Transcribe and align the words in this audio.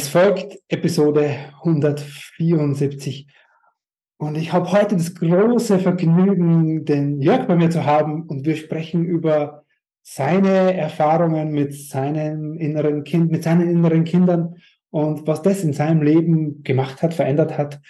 Es 0.00 0.06
folgt 0.06 0.56
Episode 0.68 1.34
174 1.64 3.26
und 4.16 4.36
ich 4.36 4.52
habe 4.52 4.70
heute 4.70 4.94
das 4.96 5.12
große 5.12 5.80
Vergnügen, 5.80 6.84
den 6.84 7.20
Jörg 7.20 7.48
bei 7.48 7.56
mir 7.56 7.68
zu 7.68 7.84
haben 7.84 8.22
und 8.28 8.46
wir 8.46 8.54
sprechen 8.54 9.04
über 9.04 9.64
seine 10.04 10.74
Erfahrungen 10.74 11.50
mit 11.50 11.74
seinem 11.74 12.54
inneren 12.58 13.02
Kind, 13.02 13.32
mit 13.32 13.42
seinen 13.42 13.68
inneren 13.68 14.04
Kindern 14.04 14.54
und 14.90 15.26
was 15.26 15.42
das 15.42 15.64
in 15.64 15.72
seinem 15.72 16.02
Leben 16.02 16.62
gemacht 16.62 17.02
hat, 17.02 17.12
verändert 17.12 17.58
hat. 17.58 17.80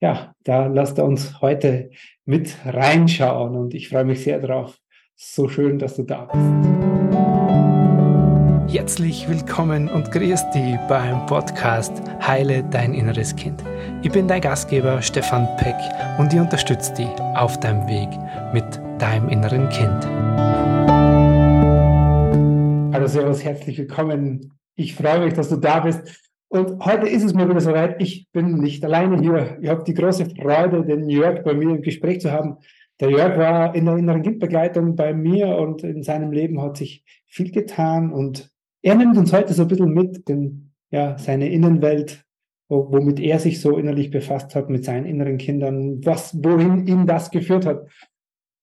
Ja, 0.00 0.34
da 0.44 0.68
lasst 0.68 0.96
er 0.96 1.04
uns 1.04 1.42
heute 1.42 1.90
mit 2.24 2.56
reinschauen 2.64 3.54
und 3.54 3.74
ich 3.74 3.90
freue 3.90 4.06
mich 4.06 4.24
sehr 4.24 4.40
drauf. 4.40 4.78
So 5.16 5.50
schön, 5.50 5.78
dass 5.78 5.96
du 5.96 6.04
da 6.04 6.30
bist. 6.32 7.67
Herzlich 8.70 9.26
willkommen 9.26 9.88
und 9.88 10.12
grüß 10.12 10.50
dich 10.50 10.76
beim 10.90 11.24
Podcast 11.24 12.02
Heile 12.20 12.62
dein 12.70 12.92
inneres 12.92 13.34
Kind. 13.34 13.64
Ich 14.02 14.12
bin 14.12 14.28
dein 14.28 14.42
Gastgeber 14.42 15.00
Stefan 15.00 15.48
Peck 15.56 15.74
und 16.18 16.34
ich 16.34 16.38
unterstütze 16.38 16.92
dich 16.92 17.08
auf 17.34 17.58
deinem 17.60 17.88
Weg 17.88 18.10
mit 18.52 18.66
deinem 19.00 19.30
inneren 19.30 19.70
Kind. 19.70 20.04
Hallo 22.92 23.06
Servus, 23.06 23.42
herzlich 23.42 23.78
willkommen. 23.78 24.52
Ich 24.74 24.94
freue 24.94 25.24
mich, 25.24 25.32
dass 25.32 25.48
du 25.48 25.56
da 25.56 25.80
bist. 25.80 26.30
Und 26.48 26.84
heute 26.84 27.08
ist 27.08 27.24
es 27.24 27.32
mir 27.32 27.48
wieder 27.48 27.62
soweit. 27.62 28.02
Ich 28.02 28.28
bin 28.32 28.58
nicht 28.58 28.84
alleine 28.84 29.18
hier. 29.18 29.56
Ich 29.62 29.70
habe 29.70 29.82
die 29.82 29.94
große 29.94 30.26
Freude, 30.26 30.84
den 30.84 31.08
Jörg 31.08 31.42
bei 31.42 31.54
mir 31.54 31.70
im 31.70 31.80
Gespräch 31.80 32.20
zu 32.20 32.30
haben. 32.30 32.58
Der 33.00 33.08
Jörg 33.08 33.38
war 33.38 33.74
in 33.74 33.86
der 33.86 33.96
inneren 33.96 34.20
Kindbegleitung 34.20 34.94
bei 34.94 35.14
mir 35.14 35.56
und 35.56 35.84
in 35.84 36.02
seinem 36.02 36.32
Leben 36.32 36.60
hat 36.60 36.76
sich 36.76 37.02
viel 37.26 37.50
getan 37.50 38.12
und 38.12 38.50
er 38.82 38.94
nimmt 38.94 39.16
uns 39.16 39.32
heute 39.32 39.52
so 39.54 39.62
ein 39.62 39.68
bisschen 39.68 39.92
mit, 39.92 40.28
denn 40.28 40.72
ja, 40.90 41.18
seine 41.18 41.48
Innenwelt, 41.48 42.24
womit 42.68 43.20
er 43.20 43.38
sich 43.38 43.60
so 43.60 43.78
innerlich 43.78 44.10
befasst 44.10 44.54
hat, 44.54 44.70
mit 44.70 44.84
seinen 44.84 45.06
inneren 45.06 45.38
Kindern, 45.38 46.04
was, 46.04 46.34
wohin 46.42 46.86
ihn 46.86 47.06
das 47.06 47.30
geführt 47.30 47.66
hat. 47.66 47.88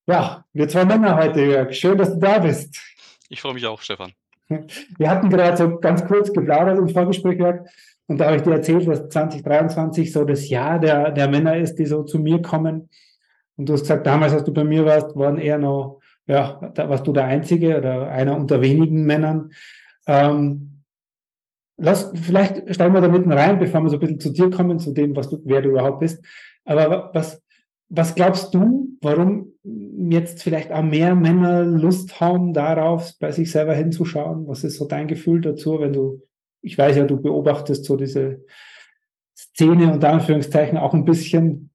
Ja, 0.07 0.45
wir 0.53 0.67
zwei 0.67 0.85
Männer 0.85 1.17
heute, 1.17 1.43
Jörg. 1.43 1.73
Schön, 1.73 1.97
dass 1.97 2.13
du 2.13 2.19
da 2.19 2.39
bist. 2.39 2.79
Ich 3.29 3.41
freue 3.41 3.55
mich 3.55 3.65
auch, 3.65 3.81
Stefan. 3.81 4.11
Wir 4.97 5.09
hatten 5.09 5.29
gerade 5.29 5.57
so 5.57 5.79
ganz 5.79 6.05
kurz 6.05 6.31
geplaudert 6.31 6.77
im 6.77 6.89
Vorgespräch, 6.89 7.39
Jörg, 7.39 7.65
und 8.07 8.19
da 8.19 8.25
habe 8.25 8.37
ich 8.37 8.43
dir 8.43 8.53
erzählt, 8.53 8.87
dass 8.87 9.09
2023 9.09 10.11
so 10.11 10.25
das 10.25 10.47
Jahr 10.49 10.79
der, 10.79 11.11
der 11.11 11.27
Männer 11.27 11.57
ist, 11.57 11.75
die 11.75 11.85
so 11.85 12.03
zu 12.03 12.19
mir 12.19 12.41
kommen. 12.41 12.89
Und 13.57 13.69
du 13.69 13.73
hast 13.73 13.81
gesagt, 13.81 14.05
damals, 14.05 14.33
als 14.33 14.43
du 14.43 14.53
bei 14.53 14.63
mir 14.63 14.85
warst, 14.85 15.15
waren 15.15 15.37
eher 15.37 15.57
noch, 15.57 16.01
ja, 16.27 16.71
da 16.75 16.89
warst 16.89 17.07
du 17.07 17.13
der 17.13 17.25
Einzige 17.25 17.77
oder 17.77 18.09
einer 18.09 18.35
unter 18.35 18.61
wenigen 18.61 19.05
Männern. 19.05 19.51
Ähm, 20.07 20.83
lass, 21.77 22.11
vielleicht 22.15 22.73
steigen 22.73 22.93
wir 22.93 23.01
da 23.01 23.07
mitten 23.07 23.31
rein, 23.31 23.59
bevor 23.59 23.81
wir 23.81 23.89
so 23.89 23.97
ein 23.97 23.99
bisschen 23.99 24.19
zu 24.19 24.31
dir 24.31 24.49
kommen, 24.49 24.79
zu 24.79 24.93
dem, 24.93 25.15
was 25.15 25.29
du, 25.29 25.41
wer 25.45 25.61
du 25.61 25.69
überhaupt 25.69 25.99
bist. 25.99 26.23
Aber 26.63 27.11
was, 27.13 27.41
was 27.89 28.15
glaubst 28.15 28.53
du, 28.53 28.89
warum 29.01 29.53
jetzt 30.09 30.43
vielleicht 30.43 30.71
auch 30.71 30.83
mehr 30.83 31.15
Männer 31.15 31.63
Lust 31.63 32.19
haben, 32.19 32.53
darauf 32.53 33.13
bei 33.19 33.31
sich 33.31 33.51
selber 33.51 33.73
hinzuschauen? 33.73 34.47
Was 34.47 34.63
ist 34.63 34.77
so 34.77 34.85
dein 34.85 35.07
Gefühl 35.07 35.41
dazu, 35.41 35.79
wenn 35.79 35.93
du, 35.93 36.21
ich 36.61 36.77
weiß 36.77 36.97
ja, 36.97 37.03
du 37.05 37.21
beobachtest 37.21 37.85
so 37.85 37.95
diese 37.95 38.43
Szene 39.37 39.91
und 39.93 40.03
Anführungszeichen 40.03 40.77
auch 40.77 40.93
ein 40.93 41.05
bisschen. 41.05 41.71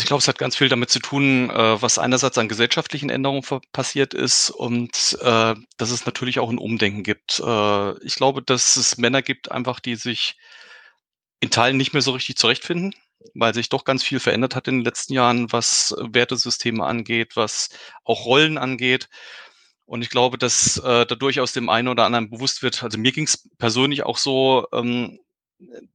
Ich 0.00 0.06
glaube, 0.06 0.20
es 0.20 0.28
hat 0.28 0.38
ganz 0.38 0.56
viel 0.56 0.68
damit 0.68 0.90
zu 0.90 0.98
tun, 0.98 1.50
äh, 1.50 1.82
was 1.82 1.98
einerseits 1.98 2.38
an 2.38 2.48
gesellschaftlichen 2.48 3.10
Änderungen 3.10 3.42
passiert 3.72 4.14
ist 4.14 4.50
und 4.50 5.18
äh, 5.20 5.54
dass 5.76 5.90
es 5.90 6.06
natürlich 6.06 6.38
auch 6.38 6.50
ein 6.50 6.58
Umdenken 6.58 7.02
gibt. 7.02 7.40
Äh, 7.40 8.04
ich 8.04 8.14
glaube, 8.14 8.42
dass 8.42 8.76
es 8.76 8.98
Männer 8.98 9.22
gibt, 9.22 9.50
einfach, 9.50 9.80
die 9.80 9.96
sich 9.96 10.36
in 11.40 11.50
Teilen 11.50 11.76
nicht 11.76 11.92
mehr 11.92 12.02
so 12.02 12.12
richtig 12.12 12.36
zurechtfinden, 12.36 12.94
weil 13.34 13.54
sich 13.54 13.68
doch 13.68 13.84
ganz 13.84 14.02
viel 14.02 14.20
verändert 14.20 14.54
hat 14.54 14.68
in 14.68 14.78
den 14.78 14.84
letzten 14.84 15.14
Jahren, 15.14 15.52
was 15.52 15.94
Wertesysteme 15.98 16.84
angeht, 16.84 17.36
was 17.36 17.70
auch 18.04 18.26
Rollen 18.26 18.58
angeht. 18.58 19.08
Und 19.86 20.02
ich 20.02 20.10
glaube, 20.10 20.38
dass 20.38 20.76
äh, 20.78 21.04
da 21.06 21.14
durchaus 21.14 21.52
dem 21.52 21.68
einen 21.68 21.88
oder 21.88 22.04
anderen 22.04 22.30
bewusst 22.30 22.62
wird, 22.62 22.82
also 22.82 22.98
mir 22.98 23.12
ging 23.12 23.24
es 23.24 23.48
persönlich 23.58 24.04
auch 24.04 24.18
so, 24.18 24.66
ähm, 24.72 25.18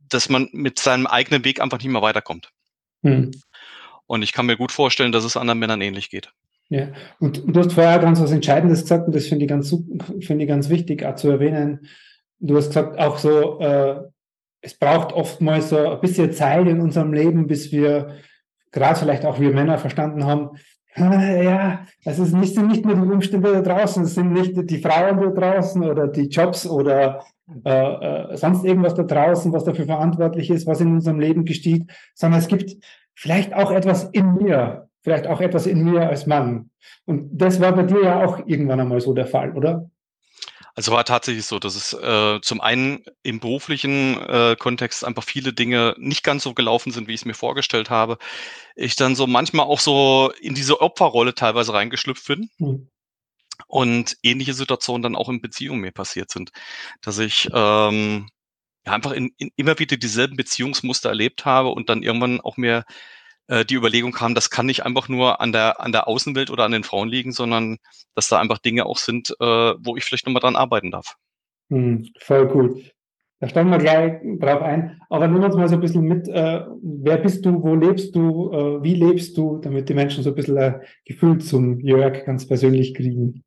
dass 0.09 0.29
man 0.29 0.49
mit 0.51 0.79
seinem 0.79 1.07
eigenen 1.07 1.43
Weg 1.43 1.61
einfach 1.61 1.77
nicht 1.77 1.87
mehr 1.87 2.01
weiterkommt. 2.01 2.49
Hm. 3.03 3.31
Und 4.07 4.21
ich 4.21 4.33
kann 4.33 4.45
mir 4.45 4.57
gut 4.57 4.71
vorstellen, 4.71 5.11
dass 5.11 5.23
es 5.23 5.37
anderen 5.37 5.59
Männern 5.59 5.81
ähnlich 5.81 6.09
geht. 6.09 6.31
Ja, 6.69 6.87
und 7.19 7.43
du 7.45 7.59
hast 7.59 7.73
vorher 7.73 7.99
ganz 7.99 8.19
was 8.19 8.31
Entscheidendes 8.31 8.81
gesagt, 8.81 9.07
und 9.07 9.15
das 9.15 9.27
finde 9.27 9.45
ich 9.45 9.49
ganz, 9.49 9.69
finde 10.21 10.43
ich 10.43 10.49
ganz 10.49 10.69
wichtig 10.69 11.05
auch 11.05 11.15
zu 11.15 11.29
erwähnen. 11.29 11.87
Du 12.39 12.57
hast 12.57 12.67
gesagt, 12.67 12.97
auch 12.97 13.17
so, 13.17 13.59
äh, 13.59 14.01
es 14.61 14.73
braucht 14.73 15.13
oftmals 15.13 15.69
so 15.69 15.77
ein 15.77 16.01
bisschen 16.01 16.31
Zeit 16.33 16.67
in 16.67 16.81
unserem 16.81 17.13
Leben, 17.13 17.45
bis 17.45 17.71
wir, 17.71 18.15
gerade 18.71 18.99
vielleicht 18.99 19.25
auch 19.25 19.39
wir 19.39 19.51
Männer, 19.51 19.77
verstanden 19.77 20.25
haben, 20.25 20.57
ja, 20.97 21.85
es 22.05 22.19
ist 22.19 22.33
nicht, 22.33 22.55
sind 22.55 22.67
nicht 22.67 22.85
nur 22.85 22.95
die 22.95 23.01
Umstände 23.01 23.51
da 23.51 23.61
draußen, 23.61 24.03
es 24.03 24.15
sind 24.15 24.31
nicht 24.31 24.53
die 24.55 24.79
Frauen 24.79 25.19
da 25.19 25.27
draußen 25.27 25.83
oder 25.83 26.07
die 26.07 26.27
Jobs 26.27 26.65
oder 26.65 27.25
äh, 27.65 27.69
äh, 27.69 28.37
sonst 28.37 28.63
irgendwas 28.63 28.95
da 28.95 29.03
draußen, 29.03 29.51
was 29.51 29.65
dafür 29.65 29.85
verantwortlich 29.85 30.49
ist, 30.49 30.65
was 30.65 30.79
in 30.79 30.93
unserem 30.93 31.19
Leben 31.19 31.43
geschieht, 31.43 31.91
sondern 32.13 32.39
es 32.39 32.47
gibt 32.47 32.77
vielleicht 33.15 33.53
auch 33.53 33.71
etwas 33.71 34.03
in 34.11 34.35
mir, 34.35 34.89
vielleicht 35.01 35.27
auch 35.27 35.41
etwas 35.41 35.65
in 35.65 35.83
mir 35.83 36.07
als 36.07 36.27
Mann. 36.27 36.69
Und 37.05 37.29
das 37.31 37.59
war 37.59 37.73
bei 37.73 37.83
dir 37.83 38.03
ja 38.03 38.25
auch 38.25 38.45
irgendwann 38.45 38.79
einmal 38.79 39.01
so 39.01 39.13
der 39.13 39.25
Fall, 39.25 39.55
oder? 39.55 39.89
Also 40.77 40.91
war 40.91 41.05
tatsächlich 41.05 41.45
so, 41.45 41.57
dass 41.57 41.75
es 41.75 41.93
äh, 41.93 42.41
zum 42.41 42.59
einen 42.59 43.05
im 43.23 43.39
beruflichen 43.39 44.19
äh, 44.21 44.57
Kontext 44.59 45.05
einfach 45.05 45.23
viele 45.23 45.53
Dinge 45.53 45.95
nicht 45.97 46.21
ganz 46.21 46.43
so 46.43 46.53
gelaufen 46.53 46.91
sind, 46.91 47.07
wie 47.07 47.13
ich 47.13 47.21
es 47.21 47.25
mir 47.25 47.33
vorgestellt 47.33 47.89
habe. 47.89 48.17
Ich 48.75 48.97
dann 48.97 49.15
so 49.15 49.25
manchmal 49.25 49.67
auch 49.67 49.79
so 49.79 50.33
in 50.41 50.53
diese 50.53 50.81
Opferrolle 50.81 51.33
teilweise 51.33 51.73
reingeschlüpft 51.73 52.27
bin. 52.27 52.49
Mhm. 52.57 52.89
Und 53.67 54.17
ähnliche 54.21 54.53
Situationen 54.53 55.01
dann 55.01 55.15
auch 55.15 55.29
in 55.29 55.41
Beziehungen 55.41 55.79
mir 55.79 55.93
passiert 55.93 56.29
sind. 56.29 56.51
Dass 57.01 57.19
ich 57.19 57.49
ähm, 57.53 58.27
ja, 58.85 58.93
einfach 58.93 59.11
in, 59.11 59.31
in 59.37 59.51
immer 59.55 59.79
wieder 59.79 59.97
dieselben 59.97 60.35
Beziehungsmuster 60.35 61.09
erlebt 61.09 61.45
habe 61.45 61.69
und 61.69 61.89
dann 61.89 62.03
irgendwann 62.03 62.41
auch 62.41 62.57
mir 62.57 62.85
äh, 63.47 63.65
die 63.65 63.75
Überlegung 63.75 64.11
kam, 64.11 64.35
das 64.35 64.49
kann 64.49 64.65
nicht 64.65 64.85
einfach 64.85 65.07
nur 65.09 65.41
an 65.41 65.51
der, 65.51 65.81
an 65.81 65.91
der 65.91 66.07
Außenwelt 66.07 66.49
oder 66.49 66.63
an 66.63 66.71
den 66.71 66.83
Frauen 66.83 67.09
liegen, 67.09 67.31
sondern 67.31 67.77
dass 68.15 68.27
da 68.27 68.39
einfach 68.39 68.59
Dinge 68.59 68.85
auch 68.85 68.97
sind, 68.97 69.35
äh, 69.39 69.45
wo 69.45 69.95
ich 69.95 70.03
vielleicht 70.03 70.25
nochmal 70.25 70.41
dran 70.41 70.55
arbeiten 70.55 70.91
darf. 70.91 71.15
Hm, 71.69 72.07
voll 72.19 72.47
gut. 72.47 72.91
Da 73.39 73.49
steigen 73.49 73.69
wir 73.69 73.77
gleich 73.77 74.21
drauf 74.39 74.61
ein. 74.61 75.01
Aber 75.09 75.27
nimm 75.27 75.43
uns 75.43 75.55
mal 75.55 75.67
so 75.67 75.75
ein 75.75 75.81
bisschen 75.81 76.03
mit, 76.03 76.27
äh, 76.27 76.61
wer 76.81 77.17
bist 77.17 77.45
du, 77.45 77.61
wo 77.61 77.75
lebst 77.75 78.15
du, 78.15 78.51
äh, 78.51 78.83
wie 78.83 78.95
lebst 78.95 79.37
du, 79.37 79.57
damit 79.57 79.89
die 79.89 79.93
Menschen 79.93 80.23
so 80.23 80.29
ein 80.29 80.35
bisschen 80.35 80.57
ein 80.57 80.81
Gefühl 81.03 81.39
zum 81.39 81.79
Jörg 81.81 82.25
ganz 82.25 82.47
persönlich 82.47 82.93
kriegen. 82.93 83.43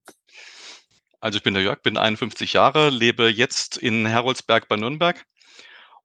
Also 1.20 1.38
ich 1.38 1.42
bin 1.42 1.54
der 1.54 1.62
Jörg, 1.62 1.82
bin 1.82 1.96
51 1.96 2.52
Jahre, 2.52 2.90
lebe 2.90 3.28
jetzt 3.28 3.76
in 3.76 4.06
Heroldsberg 4.06 4.68
bei 4.68 4.76
Nürnberg 4.76 5.24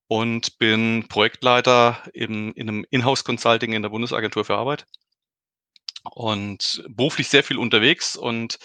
und 0.08 0.58
bin 0.58 1.08
Projektleiter 1.08 2.02
im, 2.14 2.54
in 2.54 2.70
einem 2.70 2.86
Inhouse-Consulting 2.90 3.74
in 3.74 3.84
der 3.84 3.90
Bundesagentur 3.90 4.46
für 4.46 4.56
Arbeit 4.56 4.86
und 6.04 6.84
beruflich 6.90 7.30
sehr 7.30 7.44
viel 7.44 7.58
unterwegs 7.58 8.16
und 8.16 8.60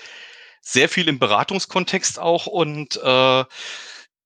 sehr 0.60 0.88
viel 0.88 1.08
im 1.08 1.18
Beratungskontext 1.18 2.18
auch 2.18 2.46
und 2.46 2.96
äh, 3.02 3.44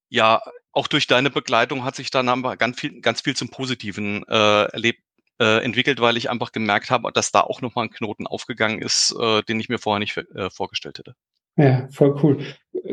ja, 0.09 0.41
auch 0.71 0.87
durch 0.87 1.07
deine 1.07 1.29
Begleitung 1.29 1.83
hat 1.83 1.95
sich 1.95 2.09
dann 2.09 2.29
aber 2.29 2.57
ganz 2.57 2.79
viel, 2.79 3.01
ganz 3.01 3.21
viel 3.21 3.35
zum 3.35 3.49
Positiven 3.49 4.23
äh, 4.27 4.63
erlebt, 4.65 5.03
äh, 5.39 5.63
entwickelt, 5.63 5.99
weil 6.01 6.17
ich 6.17 6.29
einfach 6.29 6.51
gemerkt 6.51 6.89
habe, 6.89 7.11
dass 7.11 7.31
da 7.31 7.41
auch 7.41 7.61
nochmal 7.61 7.85
ein 7.85 7.91
Knoten 7.91 8.27
aufgegangen 8.27 8.81
ist, 8.81 9.15
äh, 9.19 9.43
den 9.43 9.59
ich 9.59 9.69
mir 9.69 9.79
vorher 9.79 9.99
nicht 9.99 10.17
äh, 10.17 10.49
vorgestellt 10.49 10.99
hätte. 10.99 11.15
Ja, 11.55 11.87
voll 11.91 12.15
cool. 12.23 12.37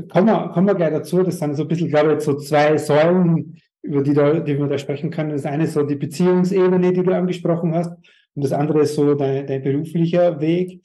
Kommen 0.09 0.27
wir, 0.27 0.51
kommen 0.53 0.67
wir 0.67 0.75
gleich 0.75 0.93
dazu. 0.93 1.23
Das 1.23 1.39
sind 1.39 1.55
so 1.57 1.63
ein 1.63 1.69
bisschen, 1.69 1.89
glaube 1.89 2.15
ich, 2.15 2.21
so 2.21 2.37
zwei 2.37 2.77
Säulen, 2.77 3.61
über 3.83 4.03
die, 4.03 4.13
da, 4.13 4.41
die 4.41 4.59
wir 4.59 4.67
da 4.67 4.79
sprechen 4.79 5.11
können. 5.11 5.31
Das 5.31 5.47
eine 5.47 5.65
ist 5.65 5.73
so 5.73 5.83
die 5.83 5.97
Beziehungsebene, 5.97 6.93
die 6.93 7.03
du 7.03 7.15
angesprochen 7.15 7.75
hast. 7.75 7.93
Und 8.35 8.45
das 8.45 8.53
andere 8.53 8.83
ist 8.83 8.95
so 8.95 9.15
dein, 9.15 9.47
dein 9.47 9.63
beruflicher 9.63 10.41
Weg. 10.41 10.83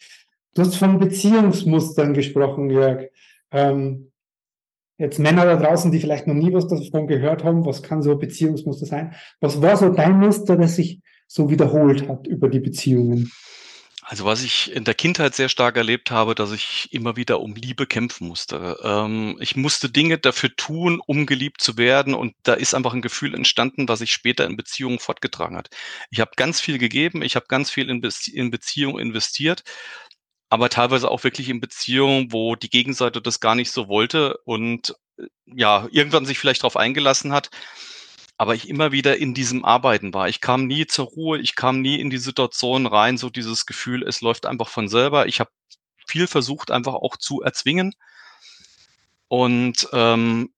Du 0.54 0.62
hast 0.62 0.76
von 0.78 1.00
Beziehungsmustern 1.00 2.14
gesprochen, 2.14 2.70
Jörg. 2.70 3.10
Ähm, 3.52 4.12
jetzt 4.98 5.20
Männer 5.20 5.46
da 5.46 5.58
draußen, 5.58 5.92
die 5.92 6.00
vielleicht 6.00 6.28
noch 6.28 6.34
nie 6.34 6.54
was 6.54 6.68
davon 6.68 7.08
gehört 7.08 7.44
haben, 7.44 7.66
was 7.66 7.84
kann 7.84 8.02
so 8.02 8.16
Beziehungsmuster 8.18 8.86
sein? 8.86 9.14
Was 9.42 9.62
war 9.62 9.76
so 9.76 9.90
dein 9.90 10.18
Muster, 10.18 10.56
das 10.56 10.78
sich 10.78 11.02
so 11.28 11.50
wiederholt 11.50 12.08
hat 12.08 12.28
über 12.28 12.48
die 12.48 12.62
Beziehungen? 12.62 13.30
Also 14.08 14.24
was 14.24 14.44
ich 14.44 14.72
in 14.72 14.84
der 14.84 14.94
Kindheit 14.94 15.34
sehr 15.34 15.50
stark 15.50 15.78
erlebt 15.78 16.12
habe, 16.12 16.36
dass 16.36 16.52
ich 16.52 16.94
immer 16.94 17.16
wieder 17.16 17.40
um 17.42 17.56
Liebe 17.56 17.88
kämpfen 17.88 18.28
musste. 18.28 18.78
Ähm, 18.84 19.36
ich 19.42 19.56
musste 19.56 19.90
Dinge 19.90 20.20
dafür 20.20 20.56
tun, 20.56 21.02
um 21.08 21.26
geliebt 21.26 21.60
zu 21.60 21.76
werden 21.78 22.14
und 22.14 22.36
da 22.44 22.54
ist 22.54 22.76
einfach 22.76 22.94
ein 22.94 23.02
Gefühl 23.02 23.34
entstanden, 23.34 23.88
was 23.90 24.00
sich 24.00 24.12
später 24.12 24.46
in 24.46 24.58
Beziehungen 24.58 25.00
fortgetragen 25.00 25.58
hat. 25.58 25.70
Ich 26.12 26.20
habe 26.20 26.32
ganz 26.36 26.62
viel 26.62 26.78
gegeben, 26.78 27.24
ich 27.24 27.36
habe 27.36 27.48
ganz 27.48 27.72
viel 27.72 27.90
in, 27.90 28.00
Be 28.00 28.10
in 28.32 28.52
Beziehungen 28.52 29.00
investiert, 29.00 29.64
aber 30.50 30.70
teilweise 30.70 31.10
auch 31.10 31.24
wirklich 31.24 31.50
in 31.50 31.60
Beziehungen, 31.60 32.32
wo 32.32 32.56
die 32.56 32.70
Gegenseite 32.70 33.24
das 33.24 33.40
gar 33.40 33.56
nicht 33.56 33.72
so 33.72 33.88
wollte 33.88 34.38
und 34.46 34.94
ja, 35.48 35.88
irgendwann 35.92 36.26
sich 36.26 36.38
vielleicht 36.38 36.62
darauf 36.62 36.78
eingelassen 36.78 37.34
hat, 37.34 37.50
aber 38.38 38.56
ich 38.56 38.68
immer 38.70 38.92
wieder 38.92 39.18
in 39.18 39.34
diesem 39.34 39.64
Arbeiten 39.64 40.14
war. 40.14 40.28
Ich 40.28 40.42
kam 40.42 40.68
nie 40.68 40.88
zur 40.88 41.06
Ruhe, 41.06 41.40
ich 41.40 41.56
kam 41.56 41.82
nie 41.82 42.00
in 42.00 42.10
die 42.10 42.18
Situation 42.18 42.86
rein, 42.86 43.18
so 43.18 43.30
dieses 43.30 43.66
Gefühl, 43.66 44.04
es 44.04 44.22
läuft 44.22 44.46
einfach 44.46 44.68
von 44.68 44.88
selber. 44.88 45.28
Ich 45.28 45.40
habe 45.40 45.52
viel 46.08 46.28
versucht, 46.28 46.72
einfach 46.72 46.94
auch 46.94 47.18
zu 47.18 47.42
erzwingen 47.42 47.96
und 49.28 49.88
ähm, 49.94 50.54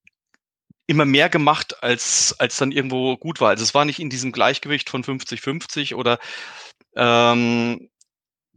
immer 0.87 1.05
mehr 1.05 1.29
gemacht, 1.29 1.83
als, 1.83 2.35
als 2.39 2.57
dann 2.57 2.71
irgendwo 2.71 3.17
gut 3.17 3.41
war. 3.41 3.49
Also 3.49 3.63
es 3.63 3.73
war 3.73 3.85
nicht 3.85 3.99
in 3.99 4.09
diesem 4.09 4.31
Gleichgewicht 4.31 4.89
von 4.89 5.03
50-50 5.03 5.95
oder 5.95 6.17
ähm, 6.95 7.89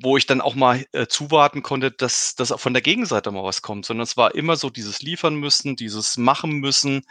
wo 0.03 0.17
ich 0.17 0.27
dann 0.27 0.41
auch 0.41 0.55
mal 0.55 0.87
äh, 0.93 1.07
zuwarten 1.09 1.63
konnte, 1.63 1.91
dass, 1.91 2.35
dass 2.37 2.53
auch 2.53 2.61
von 2.61 2.73
der 2.73 2.83
Gegenseite 2.83 3.31
mal 3.31 3.45
was 3.45 3.61
kommt, 3.61 3.85
sondern 3.85 4.05
es 4.05 4.17
war 4.17 4.35
immer 4.35 4.57
so 4.57 4.71
dieses 4.71 5.03
Liefern 5.03 5.35
müssen, 5.35 5.77
dieses 5.77 6.17
Machen 6.17 6.53
müssen. 6.61 7.03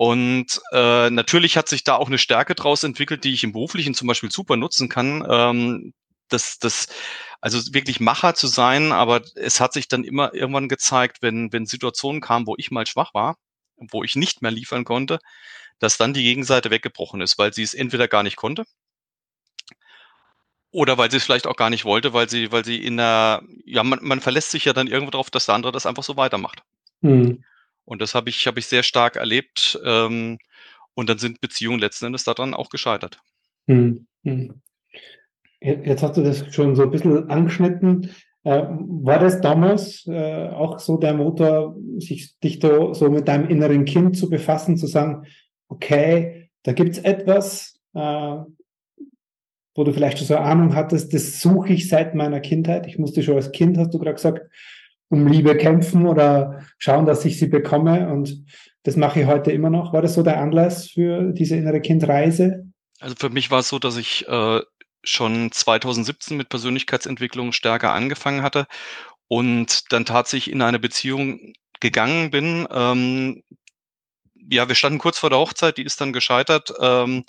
Und 0.00 0.62
äh, 0.72 1.10
natürlich 1.10 1.58
hat 1.58 1.68
sich 1.68 1.84
da 1.84 1.96
auch 1.96 2.06
eine 2.06 2.16
Stärke 2.16 2.54
draus 2.54 2.84
entwickelt, 2.84 3.22
die 3.22 3.34
ich 3.34 3.44
im 3.44 3.52
Beruflichen 3.52 3.92
zum 3.92 4.08
Beispiel 4.08 4.30
super 4.30 4.56
nutzen 4.56 4.88
kann. 4.88 5.22
Ähm, 5.28 5.92
das, 6.30 6.58
das, 6.58 6.86
also 7.42 7.74
wirklich 7.74 8.00
Macher 8.00 8.34
zu 8.34 8.46
sein, 8.46 8.92
aber 8.92 9.20
es 9.34 9.60
hat 9.60 9.74
sich 9.74 9.88
dann 9.88 10.02
immer 10.04 10.32
irgendwann 10.32 10.70
gezeigt, 10.70 11.18
wenn, 11.20 11.52
wenn 11.52 11.66
Situationen 11.66 12.22
kamen, 12.22 12.46
wo 12.46 12.54
ich 12.56 12.70
mal 12.70 12.86
schwach 12.86 13.12
war, 13.12 13.36
wo 13.76 14.02
ich 14.02 14.16
nicht 14.16 14.40
mehr 14.40 14.50
liefern 14.50 14.84
konnte, 14.84 15.18
dass 15.80 15.98
dann 15.98 16.14
die 16.14 16.22
Gegenseite 16.22 16.70
weggebrochen 16.70 17.20
ist, 17.20 17.36
weil 17.36 17.52
sie 17.52 17.62
es 17.62 17.74
entweder 17.74 18.08
gar 18.08 18.22
nicht 18.22 18.36
konnte 18.36 18.64
oder 20.70 20.96
weil 20.96 21.10
sie 21.10 21.18
es 21.18 21.24
vielleicht 21.24 21.46
auch 21.46 21.56
gar 21.56 21.68
nicht 21.68 21.84
wollte, 21.84 22.14
weil 22.14 22.30
sie, 22.30 22.50
weil 22.50 22.64
sie 22.64 22.82
in 22.82 22.96
der, 22.96 23.42
ja, 23.66 23.84
man, 23.84 23.98
man 24.00 24.22
verlässt 24.22 24.50
sich 24.50 24.64
ja 24.64 24.72
dann 24.72 24.86
irgendwo 24.86 25.10
darauf, 25.10 25.28
dass 25.28 25.44
der 25.44 25.56
andere 25.56 25.72
das 25.72 25.84
einfach 25.84 26.04
so 26.04 26.16
weitermacht. 26.16 26.62
Mhm. 27.02 27.44
Und 27.90 28.00
das 28.00 28.14
habe 28.14 28.30
ich, 28.30 28.46
habe 28.46 28.60
ich 28.60 28.66
sehr 28.66 28.84
stark 28.84 29.16
erlebt. 29.16 29.80
Ähm, 29.84 30.38
und 30.94 31.10
dann 31.10 31.18
sind 31.18 31.40
Beziehungen 31.40 31.80
letzten 31.80 32.06
Endes 32.06 32.22
daran 32.22 32.54
auch 32.54 32.68
gescheitert. 32.68 33.18
Mhm. 33.66 34.06
Jetzt 35.60 36.00
hast 36.04 36.16
du 36.16 36.22
das 36.22 36.54
schon 36.54 36.76
so 36.76 36.84
ein 36.84 36.92
bisschen 36.92 37.28
angeschnitten. 37.28 38.14
Äh, 38.44 38.62
war 38.68 39.18
das 39.18 39.40
damals 39.40 40.06
äh, 40.06 40.48
auch 40.50 40.78
so 40.78 40.98
der 40.98 41.14
Motor, 41.14 41.76
sich 41.98 42.38
dich 42.38 42.60
da 42.60 42.94
so 42.94 43.10
mit 43.10 43.26
deinem 43.26 43.48
inneren 43.48 43.84
Kind 43.84 44.16
zu 44.16 44.30
befassen, 44.30 44.76
zu 44.76 44.86
sagen, 44.86 45.26
okay, 45.66 46.48
da 46.62 46.72
gibt 46.72 46.92
es 46.92 46.98
etwas, 46.98 47.80
äh, 47.94 48.36
wo 49.74 49.82
du 49.82 49.92
vielleicht 49.92 50.18
schon 50.18 50.28
so 50.28 50.36
eine 50.36 50.44
Ahnung 50.46 50.76
hattest, 50.76 51.12
das 51.12 51.40
suche 51.40 51.72
ich 51.72 51.88
seit 51.88 52.14
meiner 52.14 52.38
Kindheit. 52.38 52.86
Ich 52.86 53.00
musste 53.00 53.24
schon 53.24 53.34
als 53.34 53.50
Kind, 53.50 53.78
hast 53.78 53.92
du 53.92 53.98
gerade 53.98 54.14
gesagt, 54.14 54.42
um 55.10 55.26
Liebe 55.26 55.56
kämpfen 55.56 56.06
oder 56.06 56.64
schauen, 56.78 57.04
dass 57.04 57.24
ich 57.24 57.38
sie 57.38 57.48
bekomme. 57.48 58.08
Und 58.10 58.44
das 58.84 58.96
mache 58.96 59.20
ich 59.20 59.26
heute 59.26 59.52
immer 59.52 59.68
noch. 59.68 59.92
War 59.92 60.02
das 60.02 60.14
so 60.14 60.22
der 60.22 60.40
Anlass 60.40 60.90
für 60.90 61.32
diese 61.32 61.56
innere 61.56 61.80
Kindreise? 61.80 62.64
Also 63.00 63.14
für 63.18 63.30
mich 63.30 63.50
war 63.50 63.60
es 63.60 63.68
so, 63.68 63.78
dass 63.78 63.96
ich 63.96 64.26
äh, 64.28 64.60
schon 65.02 65.52
2017 65.52 66.36
mit 66.36 66.48
Persönlichkeitsentwicklung 66.48 67.52
stärker 67.52 67.92
angefangen 67.92 68.42
hatte 68.42 68.66
und 69.28 69.92
dann 69.92 70.04
tatsächlich 70.04 70.52
in 70.52 70.62
eine 70.62 70.78
Beziehung 70.78 71.52
gegangen 71.80 72.30
bin. 72.30 72.66
Ähm, 72.70 73.42
ja, 74.34 74.68
wir 74.68 74.74
standen 74.74 74.98
kurz 74.98 75.18
vor 75.18 75.30
der 75.30 75.38
Hochzeit, 75.38 75.76
die 75.76 75.84
ist 75.84 76.00
dann 76.00 76.12
gescheitert. 76.12 76.72
Ähm, 76.80 77.24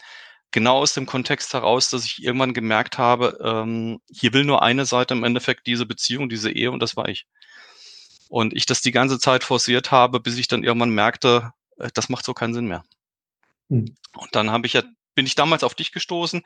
genau 0.51 0.77
aus 0.77 0.93
dem 0.93 1.05
Kontext 1.05 1.53
heraus, 1.53 1.89
dass 1.89 2.05
ich 2.05 2.23
irgendwann 2.23 2.53
gemerkt 2.53 2.97
habe, 2.97 3.37
ähm, 3.43 3.99
hier 4.11 4.33
will 4.33 4.43
nur 4.43 4.61
eine 4.61 4.85
Seite 4.85 5.13
im 5.13 5.23
Endeffekt 5.23 5.67
diese 5.67 5.85
Beziehung, 5.85 6.29
diese 6.29 6.51
Ehe 6.51 6.71
und 6.71 6.81
das 6.81 6.95
war 6.97 7.07
ich. 7.07 7.25
Und 8.31 8.53
ich 8.53 8.65
das 8.65 8.79
die 8.79 8.93
ganze 8.93 9.19
Zeit 9.19 9.43
forciert 9.43 9.91
habe, 9.91 10.21
bis 10.21 10.37
ich 10.37 10.47
dann 10.47 10.63
irgendwann 10.63 10.91
merkte, 10.91 11.51
äh, 11.77 11.89
das 11.93 12.07
macht 12.07 12.23
so 12.23 12.33
keinen 12.33 12.53
Sinn 12.53 12.65
mehr. 12.65 12.85
Mhm. 13.67 13.93
Und 14.15 14.33
dann 14.35 14.51
habe 14.51 14.65
ich 14.67 14.73
ja, 14.73 14.83
bin 15.15 15.25
ich 15.25 15.35
damals 15.35 15.65
auf 15.65 15.75
dich 15.75 15.91
gestoßen 15.91 16.41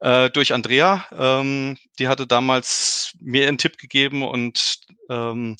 äh, 0.00 0.28
durch 0.30 0.52
Andrea. 0.52 1.06
Ähm, 1.12 1.78
die 2.00 2.08
hatte 2.08 2.26
damals 2.26 3.12
mir 3.20 3.46
einen 3.46 3.58
Tipp 3.58 3.78
gegeben 3.78 4.24
und 4.24 4.80
ähm, 5.08 5.56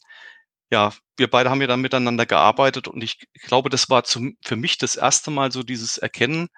ja, 0.72 0.92
wir 1.16 1.30
beide 1.30 1.50
haben 1.50 1.60
ja 1.60 1.68
dann 1.68 1.80
miteinander 1.80 2.26
gearbeitet 2.26 2.88
und 2.88 3.04
ich 3.04 3.20
glaube, 3.44 3.70
das 3.70 3.88
war 3.88 4.02
zum, 4.02 4.36
für 4.42 4.56
mich 4.56 4.76
das 4.76 4.96
erste 4.96 5.30
Mal 5.30 5.52
so 5.52 5.62
dieses 5.62 5.98
Erkennen, 5.98 6.48